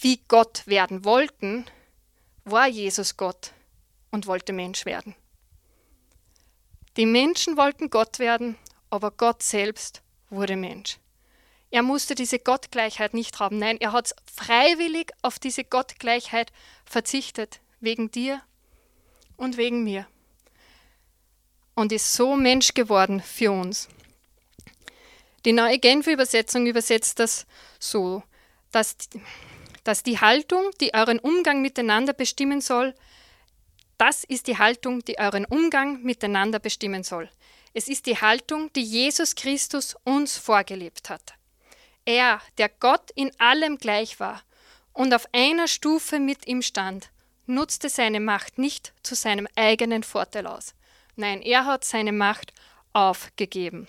wie 0.00 0.20
Gott 0.28 0.66
werden 0.66 1.04
wollten, 1.04 1.64
war 2.44 2.66
Jesus 2.66 3.16
Gott 3.16 3.52
und 4.10 4.26
wollte 4.26 4.52
Mensch 4.52 4.84
werden. 4.84 5.14
Die 6.96 7.06
Menschen 7.06 7.56
wollten 7.56 7.90
Gott 7.90 8.18
werden, 8.18 8.56
aber 8.90 9.10
Gott 9.10 9.42
selbst 9.42 10.02
wurde 10.30 10.56
Mensch. 10.56 10.98
Er 11.70 11.82
musste 11.82 12.14
diese 12.14 12.38
Gottgleichheit 12.38 13.12
nicht 13.12 13.38
haben. 13.40 13.58
Nein, 13.58 13.76
er 13.80 13.92
hat 13.92 14.14
freiwillig 14.32 15.12
auf 15.22 15.38
diese 15.38 15.64
Gottgleichheit 15.64 16.52
verzichtet, 16.84 17.60
wegen 17.80 18.10
dir 18.10 18.40
und 19.36 19.56
wegen 19.56 19.84
mir. 19.84 20.06
Und 21.74 21.92
ist 21.92 22.14
so 22.14 22.34
Mensch 22.34 22.74
geworden 22.74 23.20
für 23.20 23.52
uns. 23.52 23.88
Die 25.44 25.52
neue 25.52 25.78
Genfer 25.78 26.12
Übersetzung 26.12 26.66
übersetzt 26.66 27.18
das 27.18 27.46
so, 27.78 28.22
dass, 28.72 28.96
dass 29.88 30.02
die 30.02 30.20
Haltung, 30.20 30.70
die 30.82 30.92
euren 30.92 31.18
Umgang 31.18 31.62
miteinander 31.62 32.12
bestimmen 32.12 32.60
soll, 32.60 32.94
das 33.96 34.22
ist 34.22 34.46
die 34.46 34.58
Haltung, 34.58 35.02
die 35.02 35.18
euren 35.18 35.46
Umgang 35.46 36.02
miteinander 36.02 36.58
bestimmen 36.58 37.04
soll. 37.04 37.30
Es 37.72 37.88
ist 37.88 38.04
die 38.04 38.20
Haltung, 38.20 38.70
die 38.74 38.82
Jesus 38.82 39.34
Christus 39.34 39.96
uns 40.04 40.36
vorgelebt 40.36 41.08
hat. 41.08 41.32
Er, 42.04 42.42
der 42.58 42.68
Gott 42.68 43.10
in 43.14 43.30
allem 43.40 43.78
gleich 43.78 44.20
war 44.20 44.42
und 44.92 45.14
auf 45.14 45.26
einer 45.32 45.68
Stufe 45.68 46.18
mit 46.18 46.46
ihm 46.46 46.60
stand, 46.60 47.10
nutzte 47.46 47.88
seine 47.88 48.20
Macht 48.20 48.58
nicht 48.58 48.92
zu 49.02 49.14
seinem 49.14 49.48
eigenen 49.56 50.02
Vorteil 50.02 50.46
aus. 50.48 50.74
Nein, 51.16 51.40
er 51.40 51.64
hat 51.64 51.84
seine 51.84 52.12
Macht 52.12 52.52
aufgegeben. 52.92 53.88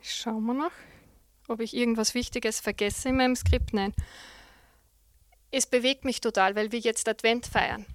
Genau. 0.00 0.10
Schauen 0.12 0.44
wir 0.46 0.54
noch, 0.54 0.72
ob 1.48 1.60
ich 1.60 1.74
irgendwas 1.74 2.14
Wichtiges 2.14 2.60
vergesse 2.60 3.10
in 3.10 3.16
meinem 3.16 3.36
Skript. 3.36 3.72
Nein. 3.72 3.94
Es 5.50 5.66
bewegt 5.66 6.04
mich 6.04 6.20
total, 6.20 6.56
weil 6.56 6.72
wir 6.72 6.78
jetzt 6.78 7.08
Advent 7.08 7.46
feiern. 7.46 7.86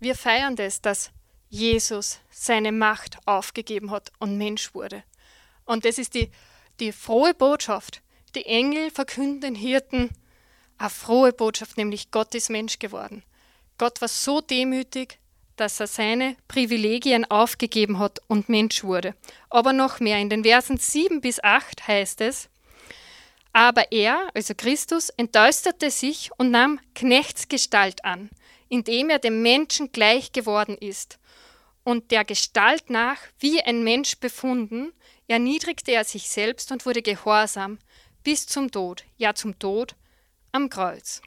Wir 0.00 0.14
feiern 0.14 0.56
das, 0.56 0.80
dass 0.80 1.10
Jesus 1.48 2.20
seine 2.30 2.72
Macht 2.72 3.18
aufgegeben 3.26 3.90
hat 3.90 4.10
und 4.18 4.38
Mensch 4.38 4.74
wurde. 4.74 5.04
Und 5.64 5.84
das 5.84 5.98
ist 5.98 6.14
die, 6.14 6.30
die 6.80 6.92
frohe 6.92 7.34
Botschaft. 7.34 8.02
Die 8.34 8.46
Engel 8.46 8.90
verkünden 8.90 9.40
den 9.40 9.54
Hirten 9.54 10.10
eine 10.76 10.90
frohe 10.90 11.32
Botschaft, 11.32 11.76
nämlich 11.76 12.10
Gott 12.10 12.34
ist 12.34 12.50
Mensch 12.50 12.78
geworden. 12.80 13.22
Gott 13.78 14.00
war 14.00 14.08
so 14.08 14.40
demütig, 14.40 15.20
dass 15.56 15.80
er 15.80 15.86
seine 15.86 16.36
Privilegien 16.48 17.24
aufgegeben 17.30 17.98
hat 17.98 18.20
und 18.28 18.48
Mensch 18.48 18.84
wurde. 18.84 19.14
Aber 19.50 19.72
noch 19.72 20.00
mehr, 20.00 20.18
in 20.18 20.30
den 20.30 20.44
Versen 20.44 20.78
7 20.78 21.20
bis 21.20 21.42
8 21.42 21.86
heißt 21.86 22.20
es, 22.20 22.48
aber 23.52 23.92
er, 23.92 24.28
also 24.34 24.52
Christus, 24.56 25.10
entäusterte 25.10 25.90
sich 25.90 26.30
und 26.38 26.50
nahm 26.50 26.80
Knechtsgestalt 26.94 28.04
an, 28.04 28.30
indem 28.68 29.10
er 29.10 29.20
dem 29.20 29.42
Menschen 29.42 29.92
gleich 29.92 30.32
geworden 30.32 30.76
ist 30.76 31.18
und 31.84 32.10
der 32.10 32.24
Gestalt 32.24 32.90
nach 32.90 33.18
wie 33.38 33.62
ein 33.62 33.84
Mensch 33.84 34.18
befunden, 34.18 34.92
erniedrigte 35.28 35.92
er 35.92 36.04
sich 36.04 36.28
selbst 36.28 36.72
und 36.72 36.84
wurde 36.84 37.02
gehorsam 37.02 37.78
bis 38.24 38.46
zum 38.46 38.70
Tod, 38.70 39.04
ja 39.16 39.34
zum 39.34 39.58
Tod 39.58 39.94
am 40.50 40.68
Kreuz. 40.68 41.20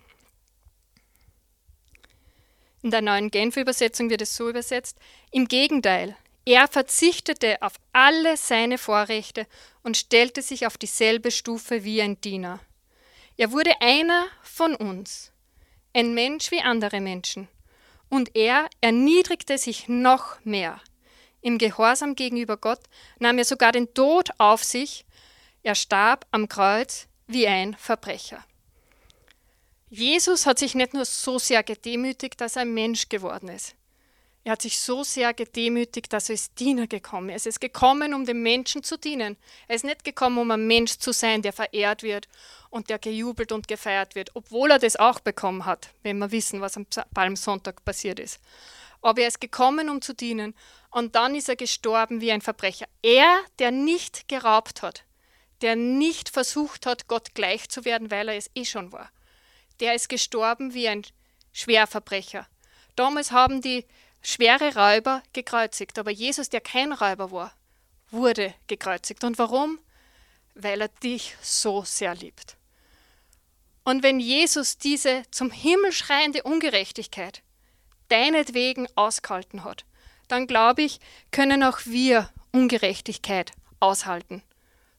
In 2.87 2.91
der 2.91 3.01
neuen 3.01 3.31
Genfer 3.31 3.59
Übersetzung 3.59 4.09
wird 4.09 4.21
es 4.21 4.37
so 4.37 4.47
übersetzt: 4.47 4.97
Im 5.31 5.49
Gegenteil, 5.49 6.15
er 6.45 6.69
verzichtete 6.69 7.61
auf 7.61 7.73
alle 7.91 8.37
seine 8.37 8.77
Vorrechte 8.77 9.45
und 9.83 9.97
stellte 9.97 10.41
sich 10.41 10.65
auf 10.65 10.77
dieselbe 10.77 11.31
Stufe 11.31 11.83
wie 11.83 12.01
ein 12.01 12.21
Diener. 12.21 12.61
Er 13.35 13.51
wurde 13.51 13.73
einer 13.81 14.27
von 14.41 14.73
uns, 14.73 15.33
ein 15.93 16.13
Mensch 16.13 16.49
wie 16.49 16.61
andere 16.61 17.01
Menschen, 17.01 17.49
und 18.07 18.37
er 18.37 18.69
erniedrigte 18.79 19.57
sich 19.57 19.89
noch 19.89 20.37
mehr. 20.45 20.79
Im 21.41 21.57
Gehorsam 21.57 22.15
gegenüber 22.15 22.55
Gott 22.55 22.83
nahm 23.19 23.37
er 23.37 23.43
sogar 23.43 23.73
den 23.73 23.93
Tod 23.93 24.29
auf 24.37 24.63
sich, 24.63 25.05
er 25.61 25.75
starb 25.75 26.25
am 26.31 26.47
Kreuz 26.47 27.09
wie 27.27 27.47
ein 27.47 27.75
Verbrecher. 27.77 28.46
Jesus 29.89 30.45
hat 30.45 30.59
sich 30.59 30.75
nicht 30.75 30.93
nur 30.93 31.05
so 31.05 31.39
sehr 31.39 31.63
gedemütigt, 31.63 32.41
dass 32.41 32.57
er 32.57 32.63
ein 32.63 32.73
Mensch 32.73 33.07
geworden 33.07 33.47
ist. 33.47 33.73
Er 34.43 34.53
hat 34.53 34.61
sich 34.61 34.79
so 34.79 35.03
sehr 35.03 35.33
gedemütigt, 35.33 36.11
dass 36.11 36.29
er 36.29 36.33
als 36.33 36.53
Diener 36.53 36.87
gekommen 36.87 37.29
ist. 37.29 37.45
Er 37.45 37.51
ist 37.51 37.61
gekommen, 37.61 38.13
um 38.13 38.25
den 38.25 38.41
Menschen 38.41 38.83
zu 38.83 38.97
dienen. 38.97 39.37
Er 39.67 39.75
ist 39.75 39.85
nicht 39.85 40.03
gekommen, 40.03 40.37
um 40.39 40.51
ein 40.51 40.67
Mensch 40.67 40.97
zu 40.97 41.13
sein, 41.13 41.41
der 41.41 41.53
verehrt 41.53 42.03
wird 42.03 42.27
und 42.69 42.89
der 42.89 42.99
gejubelt 42.99 43.53
und 43.53 43.69
gefeiert 43.69 44.15
wird, 44.15 44.31
obwohl 44.35 44.71
er 44.71 44.79
das 44.79 44.97
auch 44.97 45.21
bekommen 45.21 45.65
hat, 45.65 45.89
wenn 46.03 46.17
wir 46.17 46.31
wissen, 46.31 46.59
was 46.59 46.75
am 46.75 46.85
Palmsonntag 47.13 47.83
passiert 47.85 48.19
ist. 48.19 48.41
Aber 49.01 49.21
er 49.21 49.29
ist 49.29 49.39
gekommen, 49.39 49.89
um 49.89 50.01
zu 50.01 50.13
dienen. 50.13 50.53
Und 50.91 51.15
dann 51.15 51.33
ist 51.33 51.47
er 51.47 51.55
gestorben 51.55 52.19
wie 52.19 52.31
ein 52.31 52.41
Verbrecher. 52.41 52.87
Er, 53.01 53.39
der 53.59 53.71
nicht 53.71 54.27
geraubt 54.27 54.81
hat, 54.81 55.03
der 55.61 55.77
nicht 55.77 56.27
versucht 56.29 56.85
hat, 56.85 57.07
Gott 57.07 57.35
gleich 57.35 57.69
zu 57.69 57.85
werden, 57.85 58.11
weil 58.11 58.27
er 58.27 58.35
es 58.35 58.49
eh 58.53 58.65
schon 58.65 58.91
war 58.91 59.11
der 59.79 59.95
ist 59.95 60.09
gestorben 60.09 60.73
wie 60.73 60.87
ein 60.87 61.03
Schwerverbrecher. 61.53 62.47
Damals 62.95 63.31
haben 63.31 63.61
die 63.61 63.85
schwere 64.21 64.75
Räuber 64.75 65.23
gekreuzigt, 65.33 65.99
aber 65.99 66.11
Jesus, 66.11 66.49
der 66.49 66.61
kein 66.61 66.93
Räuber 66.93 67.31
war, 67.31 67.53
wurde 68.11 68.53
gekreuzigt. 68.67 69.23
Und 69.23 69.37
warum? 69.37 69.79
Weil 70.55 70.81
er 70.81 70.87
dich 70.87 71.35
so 71.41 71.83
sehr 71.83 72.15
liebt. 72.15 72.57
Und 73.83 74.03
wenn 74.03 74.19
Jesus 74.19 74.77
diese 74.77 75.23
zum 75.31 75.51
Himmel 75.51 75.93
schreiende 75.93 76.43
Ungerechtigkeit 76.43 77.41
deinetwegen 78.09 78.87
ausgehalten 78.95 79.63
hat, 79.63 79.85
dann 80.27 80.47
glaube 80.47 80.81
ich, 80.81 80.99
können 81.31 81.63
auch 81.63 81.79
wir 81.85 82.29
Ungerechtigkeit 82.51 83.53
aushalten. 83.79 84.43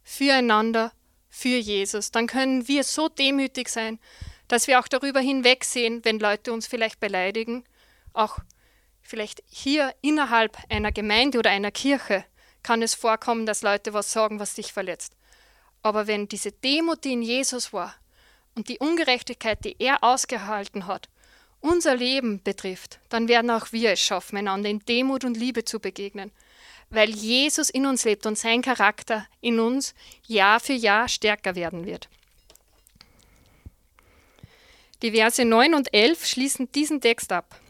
Füreinander, 0.04 0.92
für 1.28 1.58
Jesus. 1.58 2.10
Dann 2.10 2.26
können 2.26 2.66
wir 2.66 2.84
so 2.84 3.08
demütig 3.08 3.68
sein, 3.68 3.98
dass 4.48 4.66
wir 4.66 4.80
auch 4.80 4.88
darüber 4.88 5.20
hinwegsehen, 5.20 6.04
wenn 6.04 6.18
Leute 6.18 6.52
uns 6.52 6.66
vielleicht 6.66 7.00
beleidigen, 7.00 7.64
auch 8.12 8.38
vielleicht 9.02 9.42
hier 9.46 9.94
innerhalb 10.02 10.58
einer 10.68 10.92
Gemeinde 10.92 11.38
oder 11.38 11.50
einer 11.50 11.70
Kirche 11.70 12.24
kann 12.62 12.82
es 12.82 12.94
vorkommen, 12.94 13.46
dass 13.46 13.62
Leute 13.62 13.94
was 13.94 14.12
sagen, 14.12 14.40
was 14.40 14.54
dich 14.54 14.72
verletzt. 14.72 15.14
Aber 15.82 16.06
wenn 16.06 16.28
diese 16.28 16.52
Demut, 16.52 17.04
die 17.04 17.12
in 17.12 17.22
Jesus 17.22 17.72
war 17.72 17.94
und 18.54 18.68
die 18.68 18.78
Ungerechtigkeit, 18.78 19.64
die 19.64 19.76
er 19.78 20.02
ausgehalten 20.02 20.86
hat, 20.86 21.08
unser 21.60 21.96
Leben 21.96 22.42
betrifft, 22.42 23.00
dann 23.08 23.28
werden 23.28 23.50
auch 23.50 23.72
wir 23.72 23.92
es 23.92 24.00
schaffen, 24.00 24.36
einander 24.36 24.68
in 24.68 24.80
Demut 24.80 25.24
und 25.24 25.36
Liebe 25.36 25.64
zu 25.64 25.80
begegnen, 25.80 26.30
weil 26.90 27.10
Jesus 27.10 27.70
in 27.70 27.86
uns 27.86 28.04
lebt 28.04 28.26
und 28.26 28.38
sein 28.38 28.62
Charakter 28.62 29.26
in 29.40 29.60
uns 29.60 29.94
Jahr 30.26 30.60
für 30.60 30.72
Jahr 30.72 31.08
stärker 31.08 31.54
werden 31.54 31.84
wird. 31.84 32.08
Die 35.02 35.12
Verse 35.12 35.44
9 35.44 35.74
und 35.74 35.94
11 35.94 36.26
schließen 36.26 36.72
diesen 36.72 37.00
Text 37.00 37.30
ab. 37.32 37.60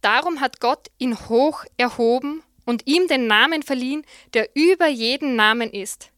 Darum 0.00 0.40
hat 0.40 0.60
Gott 0.60 0.88
ihn 0.98 1.18
hoch 1.28 1.64
erhoben 1.76 2.42
und 2.64 2.86
ihm 2.86 3.08
den 3.08 3.26
Namen 3.26 3.62
verliehen, 3.62 4.04
der 4.34 4.48
über 4.54 4.86
jeden 4.86 5.34
Namen 5.34 5.70
ist, 5.72 6.10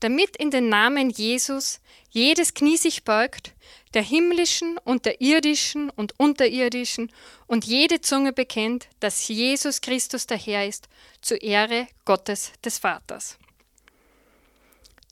damit 0.00 0.36
in 0.36 0.50
den 0.50 0.68
Namen 0.70 1.10
Jesus 1.10 1.80
jedes 2.10 2.54
Knie 2.54 2.78
sich 2.78 3.04
beugt, 3.04 3.52
der 3.92 4.02
himmlischen 4.02 4.78
und 4.78 5.04
der 5.04 5.20
irdischen 5.20 5.90
und 5.90 6.18
unterirdischen, 6.18 7.12
und 7.46 7.64
jede 7.64 8.00
Zunge 8.00 8.32
bekennt, 8.32 8.88
dass 9.00 9.28
Jesus 9.28 9.80
Christus 9.80 10.26
der 10.26 10.38
Herr 10.38 10.66
ist, 10.66 10.88
zur 11.20 11.42
Ehre 11.42 11.86
Gottes 12.04 12.52
des 12.64 12.78
Vaters. 12.78 13.38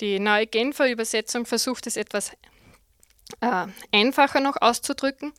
Die 0.01 0.19
neue 0.19 0.47
Genfer 0.47 0.91
Übersetzung 0.91 1.47
versucht 1.47 1.87
es 1.87 1.97
etwas 1.97 2.33
äh, 3.41 3.67
einfacher 3.93 4.41
noch 4.41 4.57
auszudrücken. 4.61 5.33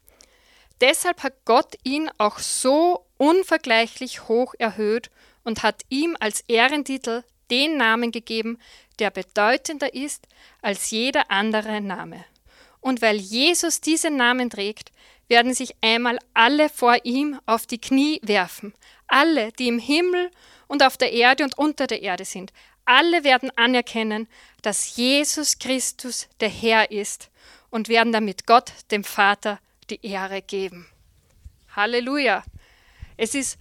Deshalb 0.81 1.23
hat 1.23 1.45
Gott 1.45 1.75
ihn 1.83 2.09
auch 2.17 2.39
so 2.39 3.05
unvergleichlich 3.17 4.27
hoch 4.27 4.53
erhöht 4.57 5.09
und 5.43 5.63
hat 5.63 5.83
ihm 5.89 6.17
als 6.19 6.41
Ehrentitel 6.47 7.23
den 7.51 7.77
Namen 7.77 8.11
gegeben, 8.11 8.59
der 8.99 9.11
bedeutender 9.11 9.93
ist 9.93 10.27
als 10.61 10.91
jeder 10.91 11.29
andere 11.31 11.81
Name. 11.81 12.25
Und 12.81 13.01
weil 13.01 13.17
Jesus 13.17 13.81
diesen 13.81 14.17
Namen 14.17 14.49
trägt, 14.49 14.91
werden 15.29 15.53
sich 15.53 15.75
einmal 15.81 16.19
alle 16.33 16.69
vor 16.69 16.97
ihm 17.03 17.39
auf 17.45 17.65
die 17.65 17.79
Knie 17.79 18.19
werfen, 18.23 18.73
alle, 19.07 19.51
die 19.53 19.67
im 19.67 19.79
Himmel 19.79 20.31
und 20.67 20.83
auf 20.83 20.97
der 20.97 21.13
Erde 21.13 21.43
und 21.43 21.57
unter 21.57 21.87
der 21.87 22.01
Erde 22.01 22.25
sind. 22.25 22.51
Alle 22.85 23.23
werden 23.23 23.51
anerkennen, 23.55 24.27
dass 24.61 24.97
Jesus 24.97 25.59
Christus 25.59 26.27
der 26.41 26.49
Herr 26.49 26.91
ist 26.91 27.29
und 27.73 27.89
werden 27.89 28.13
damit 28.13 28.45
Gott, 28.45 28.71
dem 28.91 29.03
Vater, 29.03 29.59
die 29.89 30.05
Ehre 30.05 30.43
geben. 30.43 30.87
Halleluja. 31.75 32.43
Es 33.17 33.33
ist, 33.33 33.57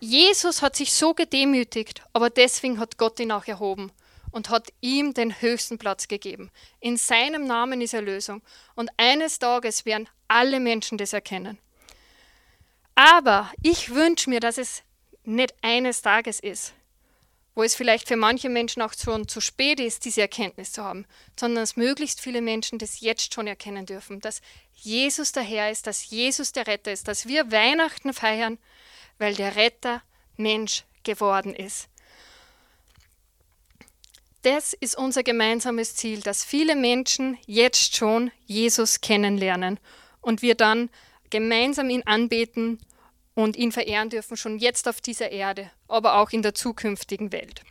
Jesus 0.00 0.62
hat 0.62 0.76
sich 0.76 0.94
so 0.94 1.12
gedemütigt, 1.12 2.00
aber 2.14 2.30
deswegen 2.30 2.80
hat 2.80 2.96
Gott 2.96 3.20
ihn 3.20 3.30
auch 3.30 3.46
erhoben 3.46 3.92
und 4.30 4.48
hat 4.48 4.72
ihm 4.80 5.12
den 5.12 5.42
höchsten 5.42 5.76
Platz 5.76 6.08
gegeben. 6.08 6.50
In 6.80 6.96
seinem 6.96 7.46
Namen 7.46 7.82
ist 7.82 7.92
Erlösung 7.92 8.40
und 8.76 8.90
eines 8.96 9.38
Tages 9.38 9.84
werden 9.84 10.08
alle 10.26 10.58
Menschen 10.58 10.96
das 10.96 11.12
erkennen. 11.12 11.58
Aber 12.94 13.52
ich 13.62 13.94
wünsche 13.94 14.30
mir, 14.30 14.40
dass 14.40 14.56
es 14.56 14.84
nicht 15.24 15.54
eines 15.60 16.00
Tages 16.00 16.40
ist, 16.40 16.72
wo 17.54 17.62
es 17.62 17.74
vielleicht 17.74 18.08
für 18.08 18.16
manche 18.16 18.48
Menschen 18.48 18.82
auch 18.82 18.94
schon 18.94 19.28
zu 19.28 19.40
spät 19.40 19.78
ist, 19.78 20.04
diese 20.04 20.22
Erkenntnis 20.22 20.72
zu 20.72 20.82
haben, 20.82 21.06
sondern 21.38 21.62
dass 21.62 21.76
möglichst 21.76 22.20
viele 22.20 22.40
Menschen 22.40 22.78
das 22.78 23.00
jetzt 23.00 23.34
schon 23.34 23.46
erkennen 23.46 23.86
dürfen, 23.86 24.20
dass 24.20 24.40
Jesus 24.74 25.32
der 25.32 25.42
Herr 25.42 25.70
ist, 25.70 25.86
dass 25.86 26.08
Jesus 26.08 26.52
der 26.52 26.66
Retter 26.66 26.92
ist, 26.92 27.08
dass 27.08 27.26
wir 27.26 27.52
Weihnachten 27.52 28.12
feiern, 28.12 28.58
weil 29.18 29.34
der 29.34 29.56
Retter 29.56 30.02
Mensch 30.36 30.84
geworden 31.04 31.54
ist. 31.54 31.88
Das 34.42 34.72
ist 34.72 34.96
unser 34.96 35.22
gemeinsames 35.22 35.94
Ziel, 35.94 36.20
dass 36.20 36.44
viele 36.44 36.74
Menschen 36.74 37.38
jetzt 37.46 37.94
schon 37.94 38.32
Jesus 38.46 39.00
kennenlernen 39.00 39.78
und 40.20 40.42
wir 40.42 40.56
dann 40.56 40.90
gemeinsam 41.30 41.90
ihn 41.90 42.02
anbeten 42.06 42.80
und 43.34 43.56
ihn 43.56 43.72
verehren 43.72 44.10
dürfen, 44.10 44.36
schon 44.36 44.58
jetzt 44.58 44.88
auf 44.88 45.00
dieser 45.00 45.30
Erde, 45.30 45.70
aber 45.88 46.16
auch 46.18 46.30
in 46.30 46.42
der 46.42 46.54
zukünftigen 46.54 47.32
Welt. 47.32 47.62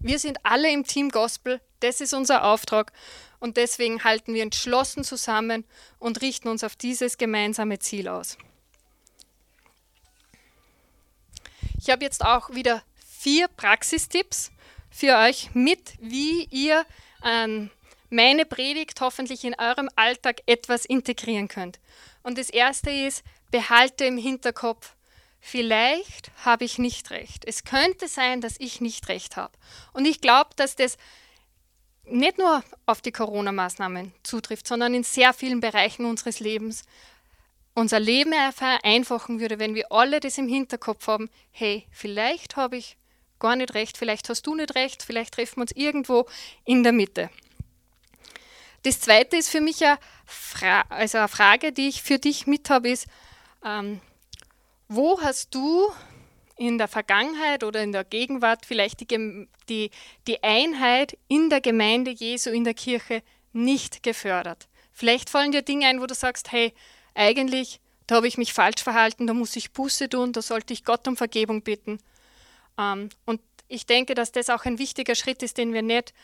Wir 0.00 0.18
sind 0.18 0.38
alle 0.44 0.70
im 0.70 0.84
Team 0.84 1.10
Gospel, 1.10 1.60
das 1.80 2.00
ist 2.00 2.14
unser 2.14 2.44
Auftrag 2.44 2.92
und 3.40 3.56
deswegen 3.56 4.04
halten 4.04 4.34
wir 4.34 4.42
entschlossen 4.42 5.04
zusammen 5.04 5.64
und 5.98 6.20
richten 6.20 6.48
uns 6.48 6.64
auf 6.64 6.76
dieses 6.76 7.18
gemeinsame 7.18 7.78
Ziel 7.78 8.08
aus. 8.08 8.36
Ich 11.80 11.90
habe 11.90 12.04
jetzt 12.04 12.24
auch 12.24 12.50
wieder 12.50 12.82
vier 13.18 13.48
Praxistipps 13.48 14.50
für 14.90 15.16
euch 15.18 15.50
mit, 15.54 15.94
wie 16.00 16.44
ihr 16.50 16.84
ähm, 17.24 17.70
meine 18.10 18.44
Predigt 18.44 19.00
hoffentlich 19.00 19.44
in 19.44 19.54
eurem 19.58 19.88
Alltag 19.96 20.40
etwas 20.46 20.84
integrieren 20.84 21.48
könnt. 21.48 21.78
Und 22.22 22.38
das 22.38 22.50
erste 22.50 22.90
ist, 22.90 23.22
behalte 23.50 24.04
im 24.04 24.18
Hinterkopf, 24.18 24.94
vielleicht 25.40 26.30
habe 26.44 26.64
ich 26.64 26.78
nicht 26.78 27.10
recht. 27.10 27.44
Es 27.46 27.64
könnte 27.64 28.08
sein, 28.08 28.40
dass 28.40 28.58
ich 28.58 28.80
nicht 28.80 29.08
recht 29.08 29.36
habe. 29.36 29.52
Und 29.92 30.06
ich 30.06 30.20
glaube, 30.20 30.50
dass 30.56 30.76
das 30.76 30.96
nicht 32.04 32.38
nur 32.38 32.62
auf 32.86 33.02
die 33.02 33.12
Corona-Maßnahmen 33.12 34.12
zutrifft, 34.22 34.66
sondern 34.66 34.94
in 34.94 35.04
sehr 35.04 35.32
vielen 35.32 35.60
Bereichen 35.60 36.06
unseres 36.06 36.40
Lebens 36.40 36.84
unser 37.74 38.00
Leben 38.00 38.34
vereinfachen 38.52 39.40
würde, 39.40 39.58
wenn 39.58 39.74
wir 39.74 39.92
alle 39.92 40.20
das 40.20 40.36
im 40.36 40.48
Hinterkopf 40.48 41.06
haben, 41.06 41.30
hey, 41.52 41.86
vielleicht 41.92 42.56
habe 42.56 42.76
ich 42.76 42.96
gar 43.38 43.56
nicht 43.56 43.74
recht, 43.74 43.96
vielleicht 43.96 44.28
hast 44.28 44.46
du 44.46 44.54
nicht 44.54 44.74
recht, 44.74 45.02
vielleicht 45.02 45.34
treffen 45.34 45.58
wir 45.58 45.62
uns 45.62 45.72
irgendwo 45.72 46.26
in 46.64 46.82
der 46.82 46.92
Mitte. 46.92 47.30
Das 48.82 49.00
zweite 49.00 49.36
ist 49.36 49.48
für 49.48 49.60
mich 49.60 49.84
eine, 49.84 49.98
Fra 50.24 50.82
also 50.88 51.18
eine 51.18 51.28
Frage, 51.28 51.72
die 51.72 51.88
ich 51.88 52.02
für 52.02 52.18
dich 52.18 52.46
mit 52.46 52.68
habe, 52.68 52.90
ist, 52.90 53.06
ähm, 53.64 54.00
wo 54.88 55.20
hast 55.20 55.54
du 55.54 55.90
in 56.56 56.78
der 56.78 56.88
Vergangenheit 56.88 57.62
oder 57.62 57.82
in 57.82 57.92
der 57.92 58.04
Gegenwart 58.04 58.66
vielleicht 58.66 59.00
die, 59.00 59.48
die, 59.68 59.90
die 60.26 60.42
Einheit 60.42 61.16
in 61.28 61.50
der 61.50 61.60
Gemeinde 61.60 62.10
Jesu, 62.10 62.50
in 62.50 62.64
der 62.64 62.74
Kirche 62.74 63.22
nicht 63.52 64.02
gefördert. 64.02 64.68
Vielleicht 64.92 65.30
fallen 65.30 65.52
dir 65.52 65.62
Dinge 65.62 65.86
ein, 65.86 66.00
wo 66.00 66.06
du 66.06 66.14
sagst, 66.14 66.50
hey, 66.50 66.74
eigentlich, 67.14 67.80
da 68.06 68.16
habe 68.16 68.26
ich 68.26 68.38
mich 68.38 68.52
falsch 68.52 68.82
verhalten, 68.82 69.26
da 69.26 69.34
muss 69.34 69.54
ich 69.54 69.72
Buße 69.72 70.08
tun, 70.08 70.32
da 70.32 70.42
sollte 70.42 70.72
ich 70.72 70.84
Gott 70.84 71.06
um 71.06 71.16
Vergebung 71.16 71.62
bitten. 71.62 71.98
Ähm, 72.76 73.10
und 73.24 73.40
ich 73.68 73.86
denke, 73.86 74.14
dass 74.14 74.32
das 74.32 74.50
auch 74.50 74.64
ein 74.64 74.78
wichtiger 74.78 75.14
Schritt 75.14 75.42
ist, 75.42 75.58
den 75.58 75.72
wir 75.72 75.82
nicht 75.82 76.14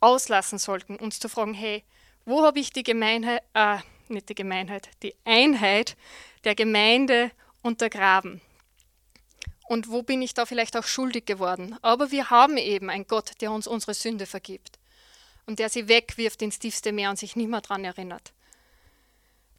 auslassen 0.00 0.58
sollten, 0.58 0.96
uns 0.96 1.18
zu 1.18 1.28
fragen, 1.28 1.54
hey, 1.54 1.84
wo 2.24 2.42
habe 2.42 2.60
ich 2.60 2.72
die 2.72 2.84
Gemeinheit, 2.84 3.42
äh, 3.54 3.78
nicht 4.12 4.28
die 4.28 4.34
Gemeinheit, 4.34 4.88
die 5.02 5.14
Einheit 5.24 5.96
der 6.44 6.54
Gemeinde 6.54 7.30
untergraben? 7.62 8.40
Und 9.68 9.88
wo 9.88 10.02
bin 10.02 10.22
ich 10.22 10.34
da 10.34 10.44
vielleicht 10.44 10.76
auch 10.76 10.84
schuldig 10.84 11.24
geworden? 11.24 11.76
Aber 11.82 12.10
wir 12.10 12.30
haben 12.30 12.56
eben 12.56 12.90
einen 12.90 13.06
Gott, 13.06 13.32
der 13.40 13.52
uns 13.52 13.66
unsere 13.66 13.94
Sünde 13.94 14.26
vergibt 14.26 14.78
und 15.46 15.58
der 15.58 15.68
sie 15.68 15.88
wegwirft 15.88 16.42
ins 16.42 16.58
tiefste 16.58 16.92
Meer 16.92 17.10
und 17.10 17.18
sich 17.18 17.36
nicht 17.36 17.48
mehr 17.48 17.60
daran 17.60 17.84
erinnert. 17.84 18.32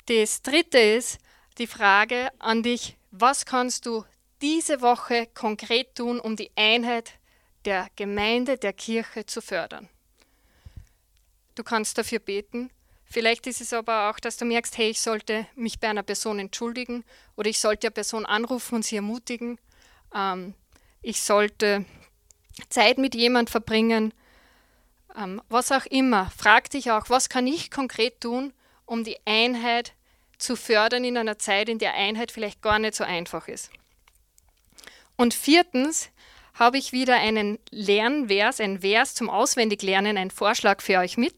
Das 0.08 0.42
dritte 0.42 0.78
ist 0.78 1.18
die 1.58 1.68
Frage 1.68 2.30
an 2.40 2.64
dich, 2.64 2.98
was 3.12 3.46
kannst 3.46 3.86
du 3.86 4.06
diese 4.42 4.82
Woche 4.82 5.28
konkret 5.34 5.96
tun, 5.96 6.20
um 6.20 6.36
die 6.36 6.52
Einheit 6.56 7.14
der 7.66 7.88
Gemeinde, 7.96 8.58
der 8.58 8.74
Kirche 8.74 9.26
zu 9.26 9.42
fördern? 9.42 9.88
Du 11.56 11.64
kannst 11.64 11.98
dafür 11.98 12.20
beten. 12.20 12.70
Vielleicht 13.14 13.46
ist 13.46 13.62
es 13.62 13.74
aber 13.74 14.10
auch, 14.10 14.20
dass 14.20 14.38
du 14.38 14.46
merkst, 14.46 14.76
hey, 14.76 14.90
ich 14.90 15.00
sollte 15.00 15.46
mich 15.54 15.80
bei 15.80 15.88
einer 15.88 16.02
Person 16.02 16.40
entschuldigen 16.40 17.04
oder 17.36 17.48
ich 17.48 17.60
sollte 17.60 17.86
eine 17.86 17.92
Person 17.92 18.26
anrufen 18.26 18.74
und 18.74 18.86
sie 18.86 18.96
ermutigen. 18.96 19.60
Ähm, 20.16 20.56
ich 21.04 21.22
sollte 21.22 21.86
Zeit 22.70 22.98
mit 22.98 23.14
jemand 23.14 23.52
verbringen. 23.52 24.16
Ähm, 25.16 25.44
was 25.48 25.72
auch 25.72 25.86
immer. 25.86 26.32
Frag 26.36 26.72
dich 26.72 26.90
auch, 26.90 27.12
was 27.12 27.30
kann 27.30 27.46
ich 27.46 27.70
konkret 27.70 28.20
tun, 28.20 28.52
um 28.88 29.04
die 29.04 29.20
Einheit 29.26 29.94
zu 30.40 30.56
fördern 30.56 31.04
in 31.04 31.16
einer 31.16 31.38
Zeit, 31.38 31.70
in 31.70 31.78
der 31.78 31.94
Einheit 31.94 32.32
vielleicht 32.32 32.64
gar 32.64 32.80
nicht 32.80 32.96
so 32.96 33.04
einfach 33.04 33.48
ist. 33.48 33.70
Und 35.18 35.36
viertens, 35.36 36.10
habe 36.56 36.78
ich 36.78 36.92
wieder 36.92 37.16
einen 37.16 37.60
Lernvers, 37.72 38.60
ein 38.60 38.82
Vers 38.82 39.16
zum 39.16 39.30
Auswendiglernen, 39.30 40.18
einen 40.18 40.32
Vorschlag 40.32 40.82
für 40.82 41.00
euch 41.00 41.18
mit. 41.18 41.36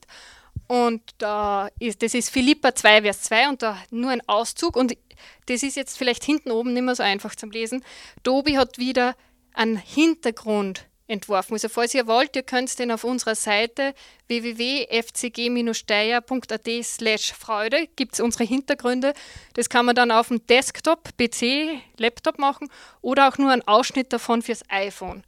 Und 0.67 1.01
da 1.19 1.69
ist, 1.80 2.01
das 2.01 2.13
ist 2.13 2.30
Philippa 2.30 2.73
2, 2.73 3.04
Vers 3.04 3.23
2 3.23 3.49
und 3.49 3.62
da 3.62 3.78
nur 3.91 4.12
ein 4.12 4.28
Auszug. 4.28 4.75
Und 4.75 4.97
das 5.45 5.63
ist 5.63 5.75
jetzt 5.75 5.97
vielleicht 5.97 6.23
hinten 6.23 6.51
oben 6.51 6.73
nicht 6.73 6.84
mehr 6.84 6.95
so 6.95 7.04
einfach 7.04 7.36
zum 7.36 7.51
Lesen. 7.51 7.84
Dobi 8.23 8.58
hat 8.58 8.78
wieder 8.78 9.15
einen 9.54 9.78
Hintergrund 9.78 10.88
entworfen. 11.08 11.54
Also 11.54 11.69
falls 11.69 11.93
ihr 11.93 12.08
wollt, 12.08 12.36
ihr 12.36 12.41
könnt 12.43 12.78
den 12.80 12.91
auf 12.91 13.04
unserer 13.04 13.36
Seite 13.36 13.93
www.fcg-steier.at 14.28 16.67
slash 16.84 17.32
Freude, 17.34 17.88
gibt 17.95 18.15
es 18.15 18.19
unsere 18.19 18.43
Hintergründe. 18.43 19.13
Das 19.54 19.69
kann 19.69 19.86
man 19.86 19.95
dann 19.95 20.10
auf 20.12 20.30
dem 20.30 20.43
Desktop, 20.47 21.15
PC, 21.17 21.80
Laptop 21.97 22.39
machen 22.39 22.69
oder 23.01 23.28
auch 23.28 23.38
nur 23.38 23.51
einen 23.51 23.67
Ausschnitt 23.67 24.12
davon 24.13 24.41
fürs 24.41 24.63
iPhone. 24.69 25.23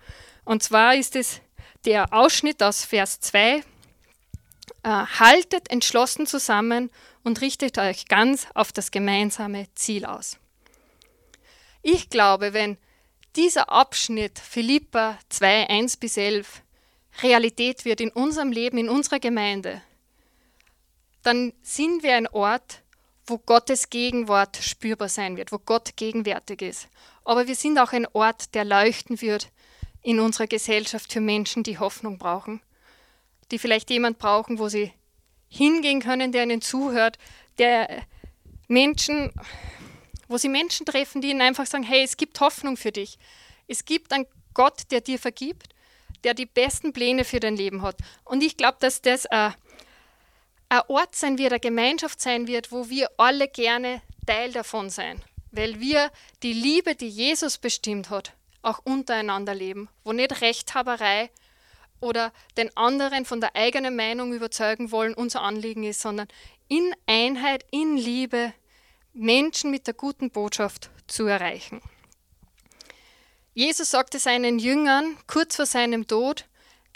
Und 0.46 0.64
zwar 0.64 0.96
ist 0.96 1.16
es 1.16 1.42
der 1.86 2.12
Ausschnitt 2.12 2.64
aus 2.64 2.84
Vers 2.84 3.20
2. 3.20 3.62
Äh, 4.88 5.06
haltet 5.20 5.70
entschlossen 5.70 6.28
zusammen 6.28 6.90
und 7.22 7.42
richtet 7.42 7.78
euch 7.78 8.08
ganz 8.08 8.48
auf 8.54 8.72
das 8.72 8.90
gemeinsame 8.90 9.68
Ziel 9.76 10.06
aus. 10.06 10.38
Ich 11.82 12.10
glaube, 12.10 12.54
wenn 12.54 12.78
dieser 13.36 13.70
Abschnitt 13.70 14.40
Philippa 14.40 15.20
2, 15.28 15.70
1 15.70 15.98
bis 15.98 16.16
11 16.16 16.62
Realität 17.22 17.84
wird 17.84 18.00
in 18.00 18.12
unserem 18.12 18.54
Leben, 18.54 18.78
in 18.78 18.88
unserer 18.88 19.20
Gemeinde, 19.20 19.82
dann 21.22 21.52
sind 21.62 22.02
wir 22.02 22.16
ein 22.16 22.30
Ort, 22.30 22.82
wo 23.26 23.40
Gottes 23.40 23.90
Gegenwart 23.90 24.56
spürbar 24.56 25.10
sein 25.10 25.36
wird, 25.36 25.52
wo 25.52 25.60
Gott 25.60 25.98
gegenwärtig 25.98 26.62
ist. 26.62 26.88
Aber 27.26 27.50
wir 27.50 27.56
sind 27.56 27.78
auch 27.78 27.92
ein 27.92 28.08
Ort, 28.14 28.56
der 28.56 28.64
leuchten 28.64 29.20
wird 29.20 29.50
in 30.02 30.22
unserer 30.22 30.48
Gesellschaft 30.48 31.12
für 31.12 31.20
Menschen, 31.20 31.64
die 31.64 31.78
Hoffnung 31.78 32.18
brauchen, 32.18 32.62
die 33.52 33.60
vielleicht 33.60 33.90
jemand 33.90 34.18
brauchen, 34.18 34.60
wo 34.60 34.70
sie 34.70 34.92
hingehen 35.50 36.02
können, 36.02 36.32
der 36.32 36.44
ihnen 36.44 36.62
zuhört, 36.62 37.18
der 37.58 38.04
Menschen, 38.68 39.32
wo 40.28 40.38
sie 40.38 40.50
Menschen 40.50 40.86
treffen, 40.86 41.22
die 41.22 41.30
ihnen 41.30 41.42
einfach 41.42 41.66
sagen, 41.66 41.84
hey, 41.84 42.04
es 42.04 42.18
gibt 42.18 42.40
Hoffnung 42.40 42.78
für 42.78 42.92
dich. 42.92 43.18
Es 43.68 43.86
gibt 43.86 44.12
einen 44.14 44.28
Gott, 44.54 44.84
der 44.92 45.02
dir 45.02 45.20
vergibt, 45.20 45.70
der 46.24 46.34
die 46.34 46.46
besten 46.46 46.94
Pläne 46.94 47.24
für 47.24 47.40
dein 47.40 47.56
Leben 47.56 47.82
hat. 47.82 47.98
Und 48.26 48.44
ich 48.44 48.58
glaube, 48.58 48.78
dass 48.80 49.02
das 49.02 49.26
äh, 49.26 49.52
ein 50.70 50.82
Ort 50.88 51.16
sein 51.16 51.38
wird, 51.38 51.54
eine 51.54 51.60
Gemeinschaft 51.60 52.20
sein 52.20 52.48
wird, 52.48 52.72
wo 52.72 52.90
wir 52.90 53.10
alle 53.18 53.48
gerne 53.48 54.02
Teil 54.26 54.52
davon 54.52 54.90
sein, 54.90 55.22
weil 55.52 55.80
wir 55.80 56.12
die 56.44 56.54
Liebe, 56.54 56.96
die 56.96 57.08
Jesus 57.08 57.58
bestimmt 57.58 58.10
hat, 58.10 58.34
auch 58.62 58.80
untereinander 58.84 59.56
leben, 59.56 59.88
wo 60.04 60.12
nicht 60.12 60.42
Rechthaberei 60.42 61.30
oder 62.00 62.32
den 62.58 62.76
anderen 62.76 63.26
von 63.26 63.42
der 63.42 63.56
eigenen 63.56 63.96
Meinung 63.96 64.34
überzeugen 64.34 64.92
wollen 64.92 65.14
unser 65.14 65.42
Anliegen 65.42 65.84
ist, 65.84 66.02
sondern 66.02 66.28
in 66.68 66.94
Einheit, 67.06 67.66
in 67.72 67.98
Liebe 67.98 68.54
Menschen 69.14 69.72
mit 69.72 69.88
der 69.88 69.94
guten 69.94 70.30
Botschaft 70.30 70.90
zu 71.08 71.26
erreichen. 71.26 71.82
Jesus 73.54 73.90
sagte 73.90 74.20
seinen 74.20 74.60
Jüngern 74.60 75.18
kurz 75.26 75.56
vor 75.56 75.66
seinem 75.66 76.06
Tod 76.06 76.46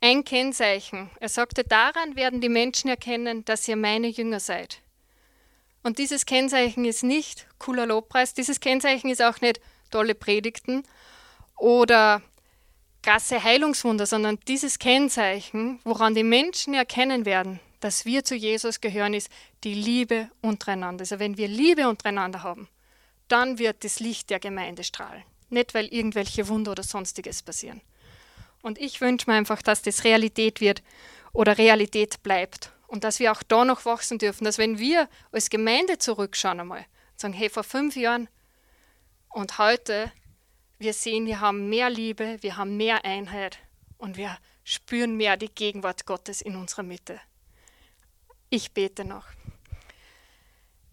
ein 0.01 0.23
Kennzeichen. 0.23 1.09
Er 1.19 1.29
sagte, 1.29 1.63
daran 1.63 2.15
werden 2.15 2.41
die 2.41 2.49
Menschen 2.49 2.89
erkennen, 2.89 3.45
dass 3.45 3.67
ihr 3.67 3.75
meine 3.75 4.07
Jünger 4.07 4.39
seid. 4.39 4.81
Und 5.83 5.97
dieses 5.97 6.27
Kennzeichen 6.27 6.85
ist 6.85 7.03
nicht 7.03 7.47
cooler 7.57 7.87
Lobpreis, 7.87 8.33
dieses 8.33 8.59
Kennzeichen 8.59 9.09
ist 9.09 9.21
auch 9.21 9.41
nicht 9.41 9.59
tolle 9.89 10.13
Predigten 10.13 10.83
oder 11.57 12.21
krasse 13.01 13.43
Heilungswunder, 13.43 14.05
sondern 14.05 14.39
dieses 14.47 14.79
Kennzeichen, 14.79 15.79
woran 15.83 16.15
die 16.15 16.23
Menschen 16.23 16.73
erkennen 16.73 17.25
werden, 17.25 17.59
dass 17.79 18.05
wir 18.05 18.23
zu 18.23 18.35
Jesus 18.35 18.79
gehören, 18.79 19.13
ist 19.13 19.29
die 19.63 19.73
Liebe 19.73 20.29
untereinander. 20.41 21.01
Also 21.01 21.19
wenn 21.19 21.37
wir 21.37 21.47
Liebe 21.47 21.89
untereinander 21.89 22.43
haben, 22.43 22.67
dann 23.27 23.57
wird 23.57 23.83
das 23.83 23.99
Licht 23.99 24.29
der 24.29 24.39
Gemeinde 24.39 24.83
strahlen. 24.83 25.23
Nicht, 25.49 25.73
weil 25.73 25.87
irgendwelche 25.87 26.47
Wunder 26.47 26.71
oder 26.71 26.83
sonstiges 26.83 27.41
passieren. 27.41 27.81
Und 28.61 28.79
ich 28.79 29.01
wünsche 29.01 29.29
mir 29.29 29.35
einfach, 29.35 29.61
dass 29.61 29.81
das 29.81 30.03
Realität 30.03 30.61
wird 30.61 30.83
oder 31.33 31.57
Realität 31.57 32.21
bleibt. 32.23 32.71
Und 32.87 33.03
dass 33.03 33.19
wir 33.19 33.31
auch 33.31 33.41
da 33.43 33.65
noch 33.65 33.85
wachsen 33.85 34.17
dürfen. 34.17 34.43
Dass 34.43 34.57
wenn 34.57 34.77
wir 34.77 35.09
als 35.31 35.49
Gemeinde 35.49 35.97
zurückschauen 35.97 36.59
einmal 36.59 36.85
sagen, 37.15 37.33
hey, 37.33 37.49
vor 37.49 37.63
fünf 37.63 37.95
Jahren 37.95 38.27
und 39.29 39.57
heute, 39.57 40.11
wir 40.81 40.93
sehen, 40.93 41.27
wir 41.27 41.39
haben 41.39 41.69
mehr 41.69 41.91
Liebe, 41.91 42.39
wir 42.41 42.57
haben 42.57 42.75
mehr 42.75 43.05
Einheit 43.05 43.59
und 43.99 44.17
wir 44.17 44.35
spüren 44.63 45.15
mehr 45.15 45.37
die 45.37 45.49
Gegenwart 45.53 46.07
Gottes 46.07 46.41
in 46.41 46.55
unserer 46.55 46.81
Mitte. 46.81 47.19
Ich 48.49 48.71
bete 48.71 49.05
noch. 49.05 49.25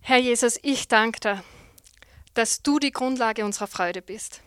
Herr 0.00 0.18
Jesus, 0.18 0.58
ich 0.62 0.88
danke 0.88 1.20
dir, 1.20 1.44
dass 2.34 2.62
du 2.62 2.78
die 2.78 2.92
Grundlage 2.92 3.46
unserer 3.46 3.66
Freude 3.66 4.02
bist. 4.02 4.42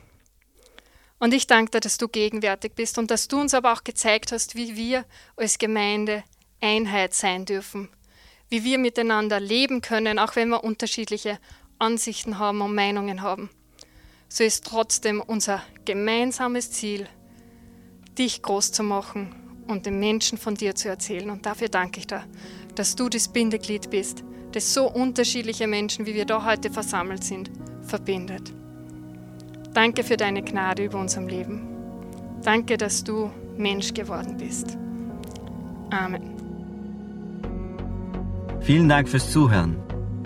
Und 1.18 1.34
ich 1.34 1.48
danke 1.48 1.72
dir, 1.72 1.80
dass 1.80 1.98
du 1.98 2.08
gegenwärtig 2.08 2.74
bist 2.76 3.00
und 3.00 3.10
dass 3.10 3.28
du 3.28 3.40
uns 3.40 3.56
aber 3.56 3.74
auch 3.74 3.84
gezeigt 3.84 4.32
hast, 4.32 4.56
wie 4.56 4.76
wir 4.76 5.06
als 5.36 5.58
Gemeinde 5.58 6.24
Einheit 6.62 7.16
sein 7.16 7.46
dürfen, 7.46 7.90
wie 8.50 8.64
wir 8.64 8.78
miteinander 8.78 9.40
leben 9.40 9.82
können, 9.82 10.20
auch 10.20 10.36
wenn 10.36 10.50
wir 10.50 10.64
unterschiedliche 10.64 11.40
Ansichten 11.80 12.38
haben 12.38 12.62
und 12.62 12.76
Meinungen 12.76 13.24
haben. 13.24 13.50
So 14.34 14.46
ist 14.46 14.66
trotzdem 14.66 15.20
unser 15.20 15.62
gemeinsames 15.84 16.72
Ziel, 16.72 17.06
dich 18.18 18.42
groß 18.42 18.72
zu 18.72 18.82
machen 18.82 19.36
und 19.68 19.86
den 19.86 20.00
Menschen 20.00 20.38
von 20.38 20.56
dir 20.56 20.74
zu 20.74 20.88
erzählen. 20.88 21.30
Und 21.30 21.46
dafür 21.46 21.68
danke 21.68 22.00
ich 22.00 22.08
dir 22.08 22.24
dass 22.76 22.96
du 22.96 23.10
das 23.10 23.28
Bindeglied 23.28 23.90
bist, 23.90 24.24
das 24.54 24.74
so 24.74 24.90
unterschiedliche 24.90 25.68
Menschen, 25.68 26.06
wie 26.06 26.14
wir 26.14 26.26
da 26.26 26.46
heute 26.46 26.72
versammelt 26.72 27.24
sind, 27.24 27.52
verbindet. 27.82 28.54
Danke 29.74 30.04
für 30.04 30.18
deine 30.18 30.42
Gnade 30.42 30.86
über 30.86 31.00
unserem 31.00 31.28
Leben. 31.28 31.68
Danke, 32.44 32.78
dass 32.78 33.04
du 33.04 33.30
Mensch 33.58 33.94
geworden 33.94 34.38
bist. 34.38 34.78
Amen. 35.92 36.36
Vielen 38.62 38.90
Dank 38.90 39.10
fürs 39.10 39.32
Zuhören. 39.32 39.78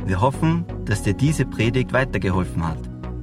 Wir 0.06 0.22
hoffen, 0.22 0.66
dass 0.86 1.04
dir 1.04 1.14
diese 1.14 1.46
Predigt 1.46 1.94
weitergeholfen 1.94 2.68
hat. 2.68 2.95